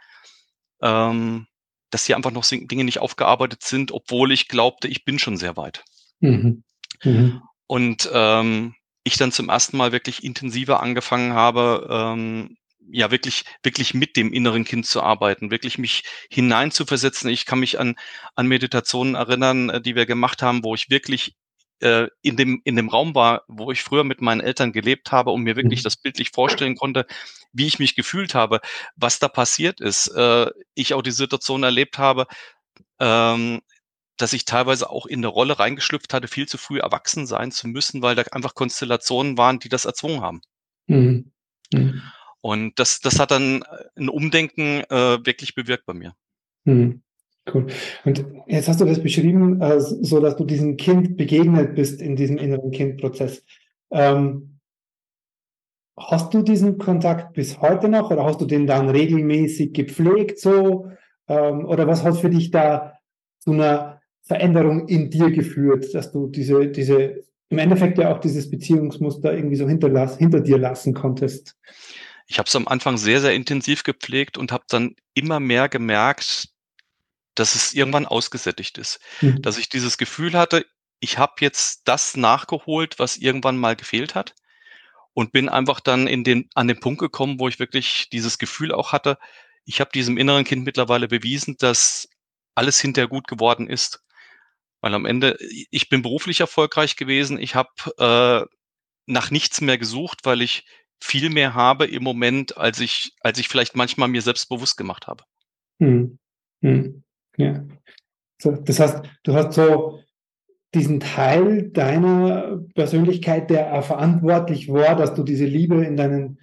ähm, 0.81 1.47
dass 1.91 2.07
hier 2.07 2.17
einfach 2.17 2.31
noch 2.31 2.47
Dinge 2.49 2.85
nicht 2.85 3.01
aufgearbeitet 3.01 3.63
sind, 3.63 3.93
obwohl 3.93 4.33
ich 4.33 4.49
glaubte, 4.49 4.89
ich 4.89 5.05
bin 5.05 5.19
schon 5.19 5.37
sehr 5.37 5.59
weit. 5.59 5.85
Mhm. 6.21 6.65
Mhm. 7.05 7.43
Und 7.67 8.09
ähm, 8.11 8.75
ich 9.05 9.17
dann 9.17 9.33
zum 9.33 9.49
ersten 9.49 9.77
Mal 9.77 9.93
wirklich 9.93 10.23
intensiver 10.25 10.83
angefangen 10.83 11.35
habe, 11.35 11.89
ähm, 11.91 12.57
ja 12.91 13.11
wirklich 13.11 13.45
wirklich 13.63 13.95
mit 13.95 14.17
dem 14.17 14.33
inneren 14.33 14.65
Kind 14.65 14.87
zu 14.87 15.03
arbeiten, 15.03 15.51
wirklich 15.51 15.79
mich 15.79 16.05
hineinzuversetzen. 16.31 17.31
Ich 17.31 17.47
kann 17.47 17.61
mich 17.61 17.79
an 17.79 17.97
an 18.35 18.47
Meditationen 18.47 19.15
erinnern, 19.15 19.71
äh, 19.71 19.81
die 19.81 19.95
wir 19.95 20.07
gemacht 20.07 20.43
haben, 20.43 20.65
wo 20.65 20.75
ich 20.75 20.91
wirklich 20.91 21.35
äh, 21.81 22.09
in 22.23 22.37
dem 22.37 22.61
in 22.65 22.77
dem 22.77 22.89
Raum 22.89 23.15
war, 23.15 23.43
wo 23.49 23.71
ich 23.73 23.83
früher 23.83 24.05
mit 24.05 24.21
meinen 24.21 24.41
Eltern 24.41 24.73
gelebt 24.73 25.13
habe 25.13 25.31
und 25.31 25.43
mir 25.43 25.57
wirklich 25.57 25.81
mhm. 25.81 25.85
das 25.85 25.97
bildlich 25.97 26.31
vorstellen 26.31 26.77
konnte, 26.77 27.07
wie 27.53 27.67
ich 27.67 27.79
mich 27.79 27.95
gefühlt 27.95 28.35
habe, 28.35 28.61
was 28.97 29.19
da 29.19 29.29
passiert 29.29 29.81
ist. 29.81 30.09
Äh, 30.09 30.51
ich 30.75 30.95
auch 30.95 31.03
die 31.03 31.11
Situation 31.13 31.63
erlebt 31.63 31.99
habe, 31.99 32.27
ähm, 33.01 33.63
dass 34.23 34.33
ich 34.33 34.45
teilweise 34.45 34.89
auch 34.89 35.07
in 35.07 35.19
eine 35.19 35.27
Rolle 35.27 35.59
reingeschlüpft 35.59 36.15
hatte, 36.15 36.29
viel 36.29 36.47
zu 36.47 36.57
früh 36.57 36.79
erwachsen 36.79 37.27
sein 37.27 37.51
zu 37.51 37.67
müssen, 37.67 38.03
weil 38.03 38.15
da 38.15 38.23
einfach 38.31 38.55
Konstellationen 38.55 39.37
waren, 39.37 39.59
die 39.59 39.69
das 39.69 39.85
erzwungen 39.85 40.21
haben. 40.21 40.41
Mhm. 40.87 41.33
Mhm. 41.73 42.03
Und 42.41 42.79
das, 42.79 43.01
das 43.01 43.19
hat 43.19 43.33
dann 43.33 43.65
ein 43.97 44.09
Umdenken 44.09 44.85
äh, 44.91 45.19
wirklich 45.25 45.55
bewirkt 45.55 45.87
bei 45.87 45.95
mir. 45.95 46.15
Mhm. 46.65 47.03
Cool. 47.53 47.67
Und 48.05 48.25
jetzt 48.47 48.69
hast 48.69 48.81
du 48.81 48.85
das 48.85 49.03
beschrieben, 49.03 49.61
äh, 49.61 49.81
so 49.81 50.21
dass 50.21 50.37
du 50.37 50.45
diesem 50.45 50.77
Kind 50.77 51.17
begegnet 51.17 51.75
bist 51.75 52.01
in 52.01 52.15
diesem 52.15 52.39
inneren 52.39 52.71
Kindprozess. 52.71 53.45
Ähm, 53.91 54.61
hast 55.99 56.33
du 56.33 56.43
diesen 56.43 56.79
Kontakt 56.79 57.33
bis 57.33 57.61
heute 57.61 57.89
noch 57.89 58.13
oder 58.13 58.25
hast 58.25 58.41
du 58.41 58.47
den 58.47 58.69
dann 58.69 58.89
regelmäßig 58.89 59.73
gepflegt 59.73 60.39
so? 60.39 60.93
Ähm, 61.27 61.67
oder 61.67 61.89
was 61.89 62.05
hat 62.05 62.17
für 62.17 62.31
dich 62.31 62.53
da 62.53 62.99
zu 63.41 63.51
einer 63.51 64.02
Veränderung 64.23 64.89
in 64.89 65.11
dir 65.11 65.31
geführt, 65.31 65.95
dass 65.95 66.13
du 66.13 66.29
diese, 66.29 66.69
diese, 66.69 67.25
im 67.49 67.59
Endeffekt 67.59 67.99
ja 67.99 68.15
auch 68.15 68.21
dieses 68.21 68.51
Beziehungsmuster 68.51 69.35
irgendwie 69.35 69.57
so 69.57 69.69
hinterlass, 69.69 70.19
hinter 70.19 70.41
dir 70.41 70.59
lassen 70.59 70.95
konntest? 70.95 71.57
Ich 72.29 72.39
habe 72.39 72.47
es 72.47 72.57
am 72.57 72.69
Anfang 72.69 72.97
sehr, 72.97 73.21
sehr 73.21 73.35
intensiv 73.35 73.83
gepflegt 73.83 74.39
und 74.39 74.53
habe 74.53 74.65
dann 74.69 74.95
immer 75.15 75.41
mehr 75.41 75.69
gemerkt, 75.69 76.49
dass 77.35 77.55
es 77.55 77.75
irgendwann 77.75 78.07
ausgesättigt 78.07 78.79
ist. 78.79 79.01
Mhm. 79.21 79.43
Dass 79.43 79.59
ich 79.59 79.69
dieses 79.69 79.99
Gefühl 79.99 80.35
hatte, 80.35 80.65
ich 81.01 81.19
habe 81.19 81.35
jetzt 81.41 81.83
das 81.85 82.17
nachgeholt, 82.17 82.99
was 82.99 83.17
irgendwann 83.17 83.59
mal 83.59 83.75
gefehlt 83.75 84.15
hat 84.15 84.35
und 85.15 85.33
bin 85.33 85.49
einfach 85.49 85.81
dann 85.81 86.07
in 86.07 86.25
den, 86.25 86.49
an 86.55 86.69
den 86.69 86.79
Punkt 86.79 87.01
gekommen, 87.01 87.41
wo 87.41 87.49
ich 87.49 87.59
wirklich 87.59 88.09
dieses 88.11 88.39
Gefühl 88.39 88.73
auch 88.73 88.93
hatte, 88.93 89.19
ich 89.65 89.81
habe 89.81 89.91
diesem 89.93 90.17
inneren 90.17 90.45
Kind 90.45 90.65
mittlerweile 90.65 91.09
bewiesen, 91.09 91.57
dass 91.59 92.09
alles 92.55 92.81
hinterher 92.81 93.09
gut 93.09 93.29
geworden 93.29 93.69
ist. 93.69 94.03
Weil 94.83 94.95
am 94.95 95.07
Ende, 95.07 95.39
ich 95.71 95.89
bin 95.89 96.03
beruflich 96.03 96.41
erfolgreich 96.41 96.97
gewesen, 96.97 97.39
ich 97.39 97.55
habe 97.55 97.71
äh, 97.99 98.45
nach 99.07 99.31
nichts 99.31 99.61
mehr 99.61 99.79
gesucht, 99.79 100.21
weil 100.25 100.43
ich 100.43 100.67
viel 101.01 101.31
mehr 101.31 101.55
habe 101.55 101.87
im 101.87 102.03
Moment, 102.03 102.59
als 102.59 102.81
ich, 102.81 103.13
als 103.21 103.39
ich 103.39 103.49
vielleicht 103.49 103.77
manchmal 103.77 104.09
mir 104.09 104.23
selbst 104.23 104.49
bewusst 104.49 104.77
gemacht 104.77 105.07
habe. 105.07 105.25
Hm. 105.81 106.19
Hm. 106.63 107.05
Ja. 107.37 107.65
So, 108.41 108.53
das 108.53 108.81
heißt, 108.81 109.05
du 109.23 109.35
hast 109.35 109.55
so 109.55 110.01
diesen 110.75 111.01
Teil 111.01 111.71
deiner 111.71 112.61
Persönlichkeit, 112.75 113.51
der 113.51 113.75
auch 113.75 113.85
verantwortlich 113.85 114.69
war, 114.69 114.97
dass 114.97 115.15
du 115.15 115.23
diese 115.23 115.45
Liebe 115.45 115.85
in 115.85 115.97
deinen 115.97 116.41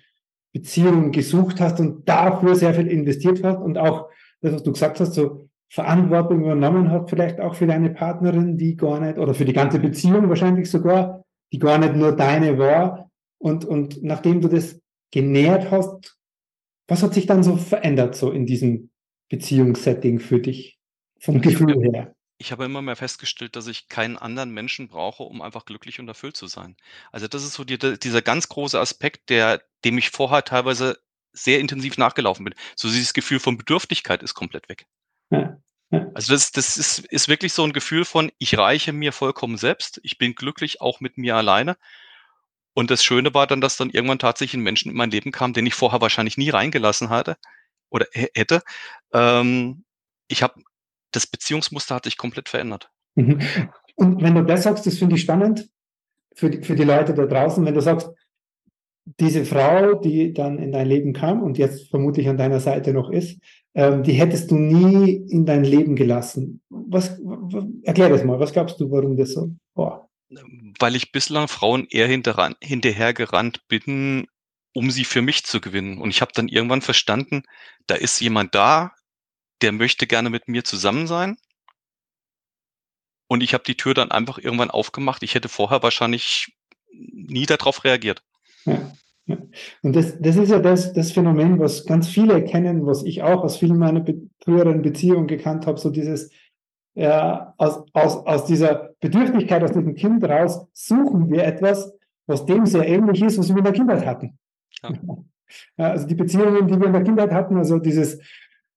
Beziehungen 0.53 1.11
gesucht 1.11 1.59
hast 1.59 1.79
und 1.79 2.07
dafür 2.07 2.55
sehr 2.55 2.73
viel 2.73 2.87
investiert 2.87 3.43
hast 3.43 3.57
und 3.57 3.77
auch 3.77 4.09
das, 4.41 4.53
was 4.53 4.63
du 4.63 4.71
gesagt 4.71 4.99
hast, 4.99 5.13
so 5.13 5.48
Verantwortung 5.69 6.41
übernommen 6.41 6.89
hat, 6.91 7.09
vielleicht 7.09 7.39
auch 7.39 7.55
für 7.55 7.67
deine 7.67 7.91
Partnerin, 7.91 8.57
die 8.57 8.75
gar 8.75 8.99
nicht, 8.99 9.17
oder 9.17 9.33
für 9.33 9.45
die 9.45 9.53
ganze 9.53 9.79
Beziehung 9.79 10.27
wahrscheinlich 10.27 10.69
sogar, 10.69 11.23
die 11.53 11.59
gar 11.59 11.77
nicht 11.77 11.95
nur 11.95 12.15
deine 12.15 12.57
war. 12.57 13.09
Und, 13.37 13.65
und 13.65 14.03
nachdem 14.03 14.41
du 14.41 14.47
das 14.47 14.79
genährt 15.11 15.71
hast, 15.71 16.17
was 16.87 17.03
hat 17.03 17.13
sich 17.13 17.27
dann 17.27 17.43
so 17.43 17.55
verändert, 17.55 18.15
so 18.15 18.31
in 18.31 18.47
diesem 18.47 18.89
Beziehungssetting 19.29 20.19
für 20.19 20.39
dich? 20.39 20.79
Vom 21.19 21.41
Gefühl 21.41 21.75
her. 21.83 22.15
Ich 22.41 22.51
habe 22.53 22.63
immer 22.63 22.81
mehr 22.81 22.95
festgestellt, 22.95 23.57
dass 23.57 23.67
ich 23.67 23.89
keinen 23.89 24.17
anderen 24.17 24.51
Menschen 24.51 24.87
brauche, 24.87 25.23
um 25.23 25.41
einfach 25.41 25.65
glücklich 25.65 25.99
und 25.99 26.07
erfüllt 26.07 26.37
zu 26.37 26.47
sein. 26.47 26.77
Also 27.11 27.27
das 27.27 27.43
ist 27.43 27.53
so 27.53 27.65
die, 27.65 27.77
dieser 27.77 28.21
ganz 28.21 28.47
große 28.47 28.79
Aspekt, 28.79 29.29
der, 29.29 29.61
dem 29.83 29.97
ich 29.97 30.09
vorher 30.09 30.45
teilweise 30.45 30.97
sehr 31.33 31.59
intensiv 31.59 31.97
nachgelaufen 31.97 32.45
bin. 32.45 32.55
So 32.75 32.87
dieses 32.87 33.13
Gefühl 33.13 33.39
von 33.39 33.57
Bedürftigkeit 33.57 34.23
ist 34.23 34.33
komplett 34.33 34.69
weg. 34.69 34.87
Ja, 35.31 35.57
ja. 35.91 36.11
Also 36.13 36.33
das, 36.33 36.51
das 36.51 36.77
ist, 36.77 36.99
ist 36.99 37.27
wirklich 37.27 37.53
so 37.53 37.63
ein 37.63 37.73
Gefühl 37.73 38.05
von, 38.05 38.31
ich 38.37 38.57
reiche 38.57 38.93
mir 38.93 39.11
vollkommen 39.11 39.57
selbst, 39.57 39.99
ich 40.03 40.17
bin 40.17 40.35
glücklich 40.35 40.81
auch 40.81 40.99
mit 40.99 41.17
mir 41.17 41.35
alleine 41.35 41.77
Und 42.73 42.91
das 42.91 43.03
Schöne 43.03 43.33
war 43.33 43.47
dann, 43.47 43.61
dass 43.61 43.77
dann 43.77 43.89
irgendwann 43.89 44.19
tatsächlich 44.19 44.59
ein 44.59 44.63
Menschen 44.63 44.89
in 44.91 44.97
mein 44.97 45.11
Leben 45.11 45.31
kam, 45.31 45.53
den 45.53 45.65
ich 45.65 45.73
vorher 45.73 46.01
wahrscheinlich 46.01 46.37
nie 46.37 46.49
reingelassen 46.49 47.09
hatte 47.09 47.37
oder 47.89 48.05
hätte. 48.13 48.61
Ähm, 49.13 49.83
ich 50.27 50.43
habe 50.43 50.61
das 51.11 51.27
Beziehungsmuster 51.27 51.95
hat 51.95 52.05
sich 52.05 52.17
komplett 52.17 52.49
verändert. 52.49 52.89
Mhm. 53.15 53.39
Und 53.95 54.21
wenn 54.21 54.35
du 54.35 54.43
das 54.45 54.63
sagst, 54.63 54.85
das 54.85 54.97
finde 54.97 55.15
ich 55.15 55.21
spannend 55.21 55.69
für 56.35 56.49
die, 56.49 56.63
für 56.63 56.75
die 56.75 56.83
Leute 56.83 57.13
da 57.13 57.25
draußen, 57.25 57.65
wenn 57.65 57.73
du 57.73 57.81
sagst, 57.81 58.09
diese 59.19 59.43
Frau, 59.43 59.95
die 59.95 60.33
dann 60.33 60.59
in 60.59 60.71
dein 60.71 60.87
Leben 60.87 61.13
kam 61.13 61.41
und 61.41 61.57
jetzt 61.57 61.89
vermutlich 61.89 62.29
an 62.29 62.37
deiner 62.37 62.59
Seite 62.59 62.93
noch 62.93 63.09
ist, 63.09 63.39
ähm, 63.75 64.03
die 64.03 64.13
hättest 64.13 64.51
du 64.51 64.55
nie 64.55 65.13
in 65.13 65.45
dein 65.45 65.63
Leben 65.63 65.95
gelassen. 65.95 66.61
Was, 66.69 67.19
erklär 67.83 68.09
das 68.09 68.23
mal, 68.23 68.39
was 68.39 68.53
glaubst 68.53 68.79
du, 68.79 68.91
warum 68.91 69.17
das 69.17 69.33
so 69.33 69.55
war? 69.75 70.09
Weil 70.79 70.95
ich 70.95 71.11
bislang 71.11 71.47
Frauen 71.47 71.87
eher 71.89 72.07
hinterher, 72.07 72.55
hinterhergerannt 72.61 73.67
bin, 73.67 74.27
um 74.73 74.91
sie 74.91 75.05
für 75.05 75.21
mich 75.21 75.45
zu 75.45 75.61
gewinnen. 75.61 75.99
Und 75.99 76.09
ich 76.09 76.21
habe 76.21 76.31
dann 76.33 76.47
irgendwann 76.47 76.81
verstanden, 76.81 77.43
da 77.87 77.95
ist 77.95 78.19
jemand 78.19 78.55
da, 78.55 78.93
der 79.61 79.71
möchte 79.71 80.07
gerne 80.07 80.29
mit 80.29 80.47
mir 80.47 80.63
zusammen 80.63 81.07
sein. 81.07 81.37
Und 83.27 83.41
ich 83.41 83.53
habe 83.53 83.63
die 83.63 83.77
Tür 83.77 83.93
dann 83.93 84.11
einfach 84.11 84.39
irgendwann 84.39 84.71
aufgemacht. 84.71 85.21
Ich 85.21 85.35
hätte 85.35 85.49
vorher 85.49 85.83
wahrscheinlich 85.83 86.55
nie 86.91 87.45
darauf 87.45 87.83
reagiert. 87.83 88.23
Ja, 88.65 88.91
ja. 89.29 89.37
Und 89.83 89.95
das, 89.95 90.19
das 90.19 90.35
ist 90.37 90.51
ja 90.51 90.59
das, 90.59 90.93
das 90.93 91.11
Phänomen, 91.11 91.59
was 91.59 91.85
ganz 91.85 92.07
viele 92.07 92.43
kennen, 92.43 92.85
was 92.85 93.03
ich 93.03 93.23
auch 93.23 93.43
aus 93.43 93.57
vielen 93.57 93.77
meiner 93.77 94.03
früheren 94.43 94.81
Beziehungen 94.81 95.27
gekannt 95.27 95.67
habe, 95.67 95.79
so 95.79 95.89
dieses, 95.89 96.31
ja, 96.95 97.53
aus, 97.57 97.83
aus, 97.93 98.25
aus 98.25 98.45
dieser 98.45 98.89
Bedürftigkeit, 98.99 99.63
aus 99.63 99.71
diesem 99.71 99.95
Kind 99.95 100.23
raus, 100.23 100.65
suchen 100.73 101.29
wir 101.29 101.43
etwas, 101.43 101.93
was 102.27 102.45
dem 102.45 102.65
sehr 102.65 102.87
ähnlich 102.87 103.21
ist, 103.21 103.37
was 103.37 103.49
wir 103.49 103.57
in 103.57 103.63
der 103.63 103.73
Kindheit 103.73 104.05
hatten. 104.05 104.37
Ja. 104.83 104.93
Ja, 105.77 105.89
also 105.89 106.05
die 106.05 106.15
Beziehungen, 106.15 106.67
die 106.67 106.79
wir 106.79 106.87
in 106.87 106.93
der 106.93 107.03
Kindheit 107.03 107.31
hatten, 107.31 107.57
also 107.57 107.79
dieses 107.79 108.19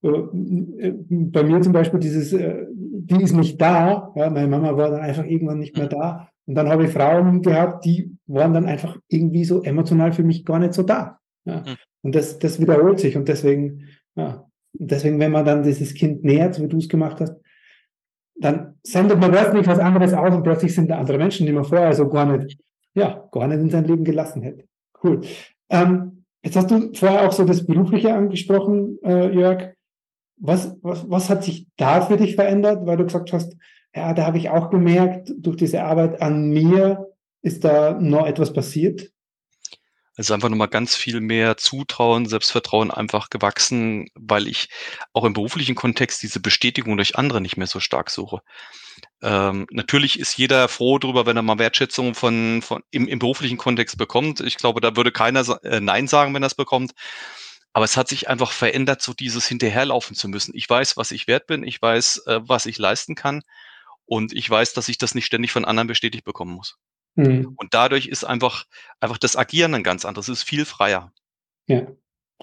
äh, 0.03 0.93
bei 1.11 1.43
mir 1.43 1.61
zum 1.61 1.73
Beispiel 1.73 2.01
dieses, 2.01 2.33
äh, 2.33 2.67
die 2.71 3.23
ist 3.23 3.35
nicht 3.35 3.61
da, 3.61 4.13
ja, 4.15 4.31
meine 4.31 4.49
Mama 4.49 4.77
war 4.77 4.91
dann 4.91 5.01
einfach 5.01 5.25
irgendwann 5.25 5.59
nicht 5.59 5.77
mehr 5.77 5.87
mhm. 5.87 5.91
da. 5.91 6.29
Und 6.47 6.57
dann 6.57 6.69
habe 6.69 6.85
ich 6.85 6.91
Frauen 6.91 7.41
gehabt, 7.43 7.85
die 7.85 8.17
waren 8.27 8.55
dann 8.55 8.67
einfach 8.67 8.99
irgendwie 9.09 9.45
so 9.45 9.63
emotional 9.63 10.13
für 10.13 10.23
mich 10.23 10.45
gar 10.45 10.59
nicht 10.59 10.75
so 10.75 10.83
da. 10.83 11.19
Ja. 11.45 11.61
Mhm. 11.61 11.77
Und 12.03 12.15
das, 12.15 12.39
das 12.39 12.61
wiederholt 12.61 13.01
sich. 13.01 13.17
Und 13.17 13.29
deswegen, 13.29 13.89
ja, 14.17 14.47
deswegen, 14.73 15.19
wenn 15.19 15.33
man 15.33 15.45
dann 15.45 15.63
dieses 15.63 15.95
Kind 15.95 16.25
nähert, 16.25 16.61
wie 16.61 16.69
du 16.69 16.79
es 16.79 16.89
gemacht 16.89 17.21
hast, 17.21 17.35
dann 18.35 18.75
sendet 18.83 19.21
man 19.21 19.31
plötzlich 19.31 19.67
was 19.67 19.79
anderes 19.79 20.13
aus 20.13 20.35
und 20.35 20.43
plötzlich 20.43 20.75
sind 20.75 20.91
da 20.91 20.99
andere 20.99 21.19
Menschen, 21.19 21.47
die 21.47 21.53
man 21.53 21.65
vorher 21.65 21.93
so 21.93 22.09
gar 22.09 22.37
nicht, 22.37 22.59
ja, 22.95 23.29
gar 23.31 23.47
nicht 23.47 23.61
in 23.61 23.71
sein 23.71 23.85
Leben 23.85 24.05
gelassen 24.05 24.43
hätte. 24.43 24.65
Cool. 25.03 25.21
Ähm, 25.71 26.25
jetzt 26.43 26.57
hast 26.57 26.71
du 26.71 26.93
vorher 26.95 27.27
auch 27.27 27.33
so 27.33 27.45
das 27.45 27.67
Berufliche 27.67 28.13
angesprochen, 28.13 28.99
äh, 29.05 29.33
Jörg. 29.33 29.75
Was, 30.45 30.77
was, 30.83 31.09
was 31.09 31.31
hat 31.31 31.45
sich 31.45 31.69
da 31.77 32.01
für 32.01 32.17
dich 32.17 32.35
verändert, 32.35 32.85
weil 32.85 32.97
du 32.97 33.05
gesagt 33.05 33.33
hast, 33.33 33.57
ja, 33.95 34.13
da 34.13 34.27
habe 34.27 34.39
ich 34.39 34.51
auch 34.51 34.71
gemerkt, 34.71 35.33
durch 35.37 35.57
diese 35.57 35.85
Arbeit 35.85 36.21
an 36.21 36.51
mir 36.51 37.12
ist 37.43 37.65
da 37.65 37.93
noch 38.01 38.27
etwas 38.27 38.53
passiert? 38.53 39.11
Also 40.15 40.35
einfach 40.35 40.51
nochmal 40.51 40.69
ganz 40.69 40.95
viel 40.95 41.21
mehr 41.21 41.57
Zutrauen, 41.57 42.27
Selbstvertrauen 42.27 42.91
einfach 42.91 43.31
gewachsen, 43.31 44.09
weil 44.15 44.47
ich 44.47 44.69
auch 45.15 45.25
im 45.25 45.33
beruflichen 45.33 45.75
Kontext 45.75 46.23
diese 46.23 46.39
Bestätigung 46.39 46.97
durch 46.99 47.17
andere 47.17 47.41
nicht 47.41 47.57
mehr 47.57 47.67
so 47.67 47.81
stark 47.81 48.11
suche. 48.11 48.43
Ähm, 49.23 49.67
natürlich 49.71 50.21
ist 50.21 50.37
jeder 50.37 50.69
froh 50.69 50.99
darüber, 50.99 51.25
wenn 51.25 51.37
er 51.37 51.43
mal 51.43 51.59
Wertschätzung 51.59 52.15
von, 52.15 52.61
von 52.61 52.83
im, 52.91 53.09
im 53.09 53.19
beruflichen 53.19 53.57
Kontext 53.57 53.97
bekommt. 53.97 54.41
Ich 54.41 54.59
glaube, 54.59 54.83
da 54.83 54.97
würde 54.97 55.13
keiner 55.13 55.47
äh, 55.65 55.81
Nein 55.81 56.07
sagen, 56.09 56.35
wenn 56.35 56.43
er 56.43 56.49
es 56.49 56.55
bekommt. 56.55 56.93
Aber 57.73 57.87
es 57.87 57.97
hat 57.97 58.09
sich 58.09 58.29
einfach 58.29 58.53
verändert, 58.53 59.01
so 59.01 59.15
dieses 59.15 59.47
hinterherlaufen 59.47 60.15
zu 60.15 60.29
müssen. 60.29 60.53
Ich 60.55 60.69
weiß, 60.69 60.99
was 60.99 61.11
ich 61.11 61.27
wert 61.27 61.47
bin, 61.47 61.63
ich 61.63 61.81
weiß, 61.81 62.27
äh, 62.27 62.41
was 62.43 62.67
ich 62.67 62.77
leisten 62.77 63.15
kann 63.15 63.43
und 64.05 64.35
ich 64.35 64.49
weiß, 64.51 64.75
dass 64.75 64.91
ich 64.91 64.99
das 64.99 65.15
nicht 65.15 65.25
ständig 65.25 65.53
von 65.53 65.65
anderen 65.65 65.89
bestätigt 65.89 66.25
bekommen 66.25 66.53
muss. 66.53 66.77
Mhm. 67.15 67.55
Und 67.57 67.75
dadurch 67.75 68.07
ist 68.07 68.25
einfach, 68.25 68.65
einfach 69.01 69.19
das 69.19 69.37
Agieren 69.37 69.75
ein 69.75 69.83
ganz 69.83 70.05
anderes, 70.05 70.29
es 70.29 70.39
ist 70.39 70.49
viel 70.49 70.65
freier. 70.65 71.13
Ja, 71.67 71.87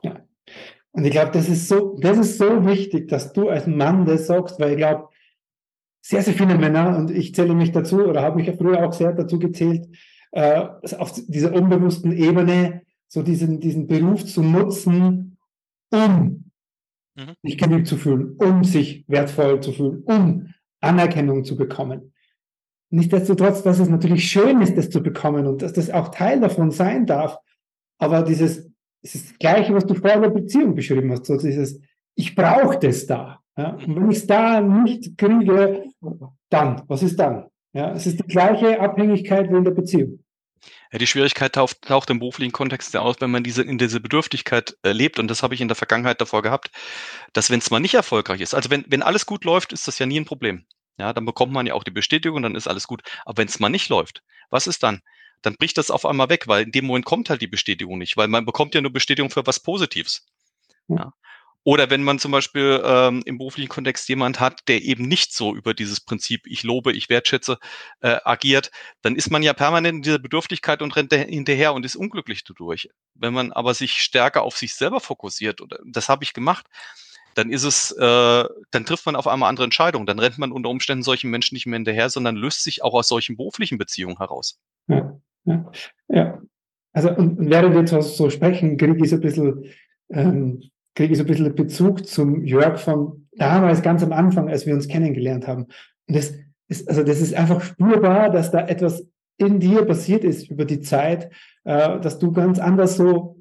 ja. 0.03 0.25
Und 0.91 1.05
ich 1.05 1.11
glaube, 1.11 1.31
das 1.31 1.49
ist 1.49 1.67
so, 1.67 1.97
das 1.99 2.17
ist 2.17 2.37
so 2.37 2.65
wichtig, 2.65 3.07
dass 3.09 3.33
du 3.33 3.49
als 3.49 3.67
Mann 3.67 4.05
das 4.05 4.27
sagst, 4.27 4.59
weil 4.59 4.71
ich 4.71 4.77
glaube, 4.77 5.09
sehr, 6.01 6.23
sehr 6.23 6.33
viele 6.33 6.57
Männer, 6.57 6.97
und 6.97 7.11
ich 7.11 7.35
zähle 7.35 7.53
mich 7.53 7.71
dazu 7.71 8.05
oder 8.05 8.21
habe 8.21 8.37
mich 8.37 8.49
früher 8.57 8.85
auch 8.85 8.93
sehr 8.93 9.13
dazu 9.13 9.37
gezählt, 9.37 9.87
äh, 10.31 10.65
auf 10.97 11.13
dieser 11.27 11.53
unbewussten 11.53 12.11
Ebene 12.11 12.83
so 13.07 13.23
diesen, 13.23 13.59
diesen 13.59 13.87
Beruf 13.87 14.25
zu 14.25 14.43
nutzen, 14.43 15.37
um 15.91 16.51
mhm. 17.15 17.33
sich 17.43 17.57
genug 17.57 17.85
zu 17.85 17.97
fühlen, 17.97 18.35
um 18.37 18.63
sich 18.63 19.03
wertvoll 19.07 19.59
zu 19.61 19.71
fühlen, 19.73 20.03
um 20.03 20.53
Anerkennung 20.79 21.43
zu 21.43 21.55
bekommen. 21.55 22.13
Nichtsdestotrotz, 22.91 23.61
dass 23.63 23.79
es 23.79 23.89
natürlich 23.89 24.29
schön 24.29 24.61
ist, 24.61 24.75
das 24.75 24.89
zu 24.89 25.01
bekommen 25.01 25.45
und 25.45 25.61
dass 25.61 25.73
das 25.73 25.91
auch 25.91 26.09
Teil 26.09 26.39
davon 26.39 26.71
sein 26.71 27.05
darf. 27.05 27.37
Aber 27.99 28.23
dieses, 28.23 28.69
es 29.01 29.15
ist 29.15 29.31
das 29.31 29.39
Gleiche, 29.39 29.73
was 29.73 29.85
du 29.85 29.93
vorher 29.93 30.15
in 30.15 30.23
der 30.23 30.29
Beziehung 30.29 30.73
beschrieben 30.73 31.11
hast, 31.11 31.25
so 31.25 31.37
dieses, 31.37 31.79
ich 32.15 32.35
brauche 32.35 32.79
das 32.79 33.05
da. 33.05 33.39
Ja? 33.57 33.71
Und 33.73 33.95
wenn 33.95 34.09
ich 34.09 34.17
es 34.17 34.27
da 34.27 34.61
nicht 34.61 35.17
kriege, 35.17 35.83
dann, 36.49 36.81
was 36.87 37.03
ist 37.03 37.19
dann? 37.19 37.45
Ja, 37.73 37.91
es 37.93 38.07
ist 38.07 38.19
die 38.19 38.27
gleiche 38.27 38.79
Abhängigkeit 38.79 39.51
wie 39.51 39.57
in 39.57 39.63
der 39.63 39.71
Beziehung. 39.71 40.23
Ja, 40.91 40.97
die 40.97 41.07
Schwierigkeit 41.07 41.53
taucht, 41.53 41.83
taucht 41.83 42.09
im 42.09 42.17
beruflichen 42.17 42.51
Kontext 42.51 42.93
ja 42.95 43.01
aus, 43.01 43.17
wenn 43.19 43.29
man 43.29 43.43
diese, 43.43 43.61
in 43.61 43.77
diese 43.77 43.99
Bedürftigkeit 43.99 44.75
äh, 44.81 44.91
lebt, 44.91 45.19
und 45.19 45.27
das 45.29 45.43
habe 45.43 45.53
ich 45.53 45.61
in 45.61 45.67
der 45.67 45.75
Vergangenheit 45.75 46.19
davor 46.19 46.41
gehabt, 46.41 46.71
dass 47.33 47.51
wenn 47.51 47.59
es 47.59 47.69
mal 47.69 47.79
nicht 47.79 47.93
erfolgreich 47.93 48.41
ist, 48.41 48.55
also 48.55 48.71
wenn, 48.71 48.85
wenn 48.87 49.03
alles 49.03 49.27
gut 49.27 49.45
läuft, 49.45 49.71
ist 49.71 49.87
das 49.87 49.99
ja 49.99 50.07
nie 50.07 50.19
ein 50.19 50.25
Problem. 50.25 50.65
Ja, 50.99 51.13
dann 51.13 51.25
bekommt 51.25 51.53
man 51.53 51.65
ja 51.65 51.73
auch 51.73 51.85
die 51.85 51.91
Bestätigung, 51.91 52.41
dann 52.43 52.55
ist 52.55 52.67
alles 52.67 52.85
gut. 52.85 53.01
Aber 53.25 53.37
wenn 53.37 53.47
es 53.47 53.59
mal 53.59 53.69
nicht 53.69 53.89
läuft, 53.89 54.21
was 54.49 54.67
ist 54.67 54.83
dann? 54.83 55.01
Dann 55.41 55.55
bricht 55.55 55.77
das 55.77 55.91
auf 55.91 56.05
einmal 56.05 56.29
weg, 56.29 56.47
weil 56.47 56.65
in 56.65 56.71
dem 56.71 56.85
Moment 56.85 57.05
kommt 57.05 57.29
halt 57.29 57.41
die 57.41 57.47
Bestätigung 57.47 57.97
nicht, 57.97 58.17
weil 58.17 58.27
man 58.27 58.45
bekommt 58.45 58.75
ja 58.75 58.81
nur 58.81 58.91
Bestätigung 58.91 59.31
für 59.31 59.47
was 59.47 59.61
Positives. 59.61 60.27
Ja. 60.89 61.13
Oder 61.63 61.89
wenn 61.89 62.03
man 62.03 62.19
zum 62.19 62.31
Beispiel 62.31 62.81
ähm, 62.83 63.21
im 63.25 63.37
beruflichen 63.37 63.69
Kontext 63.69 64.09
jemand 64.09 64.39
hat, 64.39 64.67
der 64.67 64.81
eben 64.81 65.03
nicht 65.03 65.33
so 65.33 65.55
über 65.55 65.73
dieses 65.73 66.01
Prinzip, 66.01 66.47
ich 66.47 66.63
lobe, 66.63 66.93
ich 66.93 67.09
wertschätze, 67.09 67.59
äh, 68.01 68.17
agiert, 68.23 68.71
dann 69.01 69.15
ist 69.15 69.29
man 69.29 69.43
ja 69.43 69.53
permanent 69.53 69.97
in 69.97 70.01
dieser 70.01 70.19
Bedürftigkeit 70.19 70.81
und 70.81 70.95
rennt 70.95 71.13
hinterher 71.13 71.73
und 71.73 71.85
ist 71.85 71.95
unglücklich 71.95 72.43
dadurch. 72.43 72.89
Wenn 73.13 73.33
man 73.33 73.51
aber 73.51 73.73
sich 73.73 74.01
stärker 74.01 74.43
auf 74.43 74.57
sich 74.57 74.73
selber 74.73 74.99
fokussiert, 74.99 75.61
oder 75.61 75.79
das 75.85 76.09
habe 76.09 76.23
ich 76.23 76.33
gemacht, 76.33 76.65
dann 77.39 77.49
ist 77.49 77.63
es, 77.63 77.91
äh, 77.91 78.43
dann 78.71 78.85
trifft 78.85 79.05
man 79.05 79.15
auf 79.15 79.27
einmal 79.27 79.49
andere 79.49 79.63
Entscheidungen. 79.63 80.05
Dann 80.05 80.19
rennt 80.19 80.37
man 80.37 80.51
unter 80.51 80.69
Umständen 80.69 81.03
solchen 81.03 81.29
Menschen 81.29 81.55
nicht 81.55 81.65
mehr 81.65 81.77
hinterher, 81.77 82.09
sondern 82.09 82.35
löst 82.35 82.63
sich 82.63 82.83
auch 82.83 82.93
aus 82.93 83.07
solchen 83.07 83.37
beruflichen 83.37 83.77
Beziehungen 83.77 84.17
heraus. 84.17 84.59
Ja, 84.87 85.17
ja, 85.45 85.71
ja. 86.09 86.41
Also 86.91 87.11
und 87.11 87.49
während 87.49 87.73
wir 87.73 87.81
jetzt 87.81 88.17
so 88.17 88.29
sprechen, 88.29 88.77
kriege 88.77 89.03
ich 89.03 89.09
so 89.09 89.15
ein 89.15 89.21
bisschen 89.21 89.65
ähm, 90.09 90.61
kriege 90.95 91.13
ich 91.13 91.17
so 91.17 91.23
ein 91.23 91.27
bisschen 91.27 91.55
Bezug 91.55 92.05
zum 92.05 92.43
Jörg 92.43 92.77
von 92.77 93.27
damals, 93.37 93.81
ganz 93.81 94.03
am 94.03 94.11
Anfang, 94.11 94.49
als 94.49 94.65
wir 94.65 94.73
uns 94.73 94.89
kennengelernt 94.89 95.47
haben. 95.47 95.67
Und 96.07 96.15
das 96.17 96.33
ist, 96.67 96.89
also 96.89 97.03
das 97.03 97.21
ist 97.21 97.33
einfach 97.33 97.61
spürbar, 97.61 98.29
dass 98.29 98.51
da 98.51 98.67
etwas 98.67 99.07
in 99.37 99.61
dir 99.61 99.85
passiert 99.85 100.25
ist 100.25 100.49
über 100.49 100.65
die 100.65 100.81
Zeit, 100.81 101.31
äh, 101.63 101.99
dass 102.01 102.19
du 102.19 102.33
ganz 102.33 102.59
anders 102.59 102.97
so, 102.97 103.38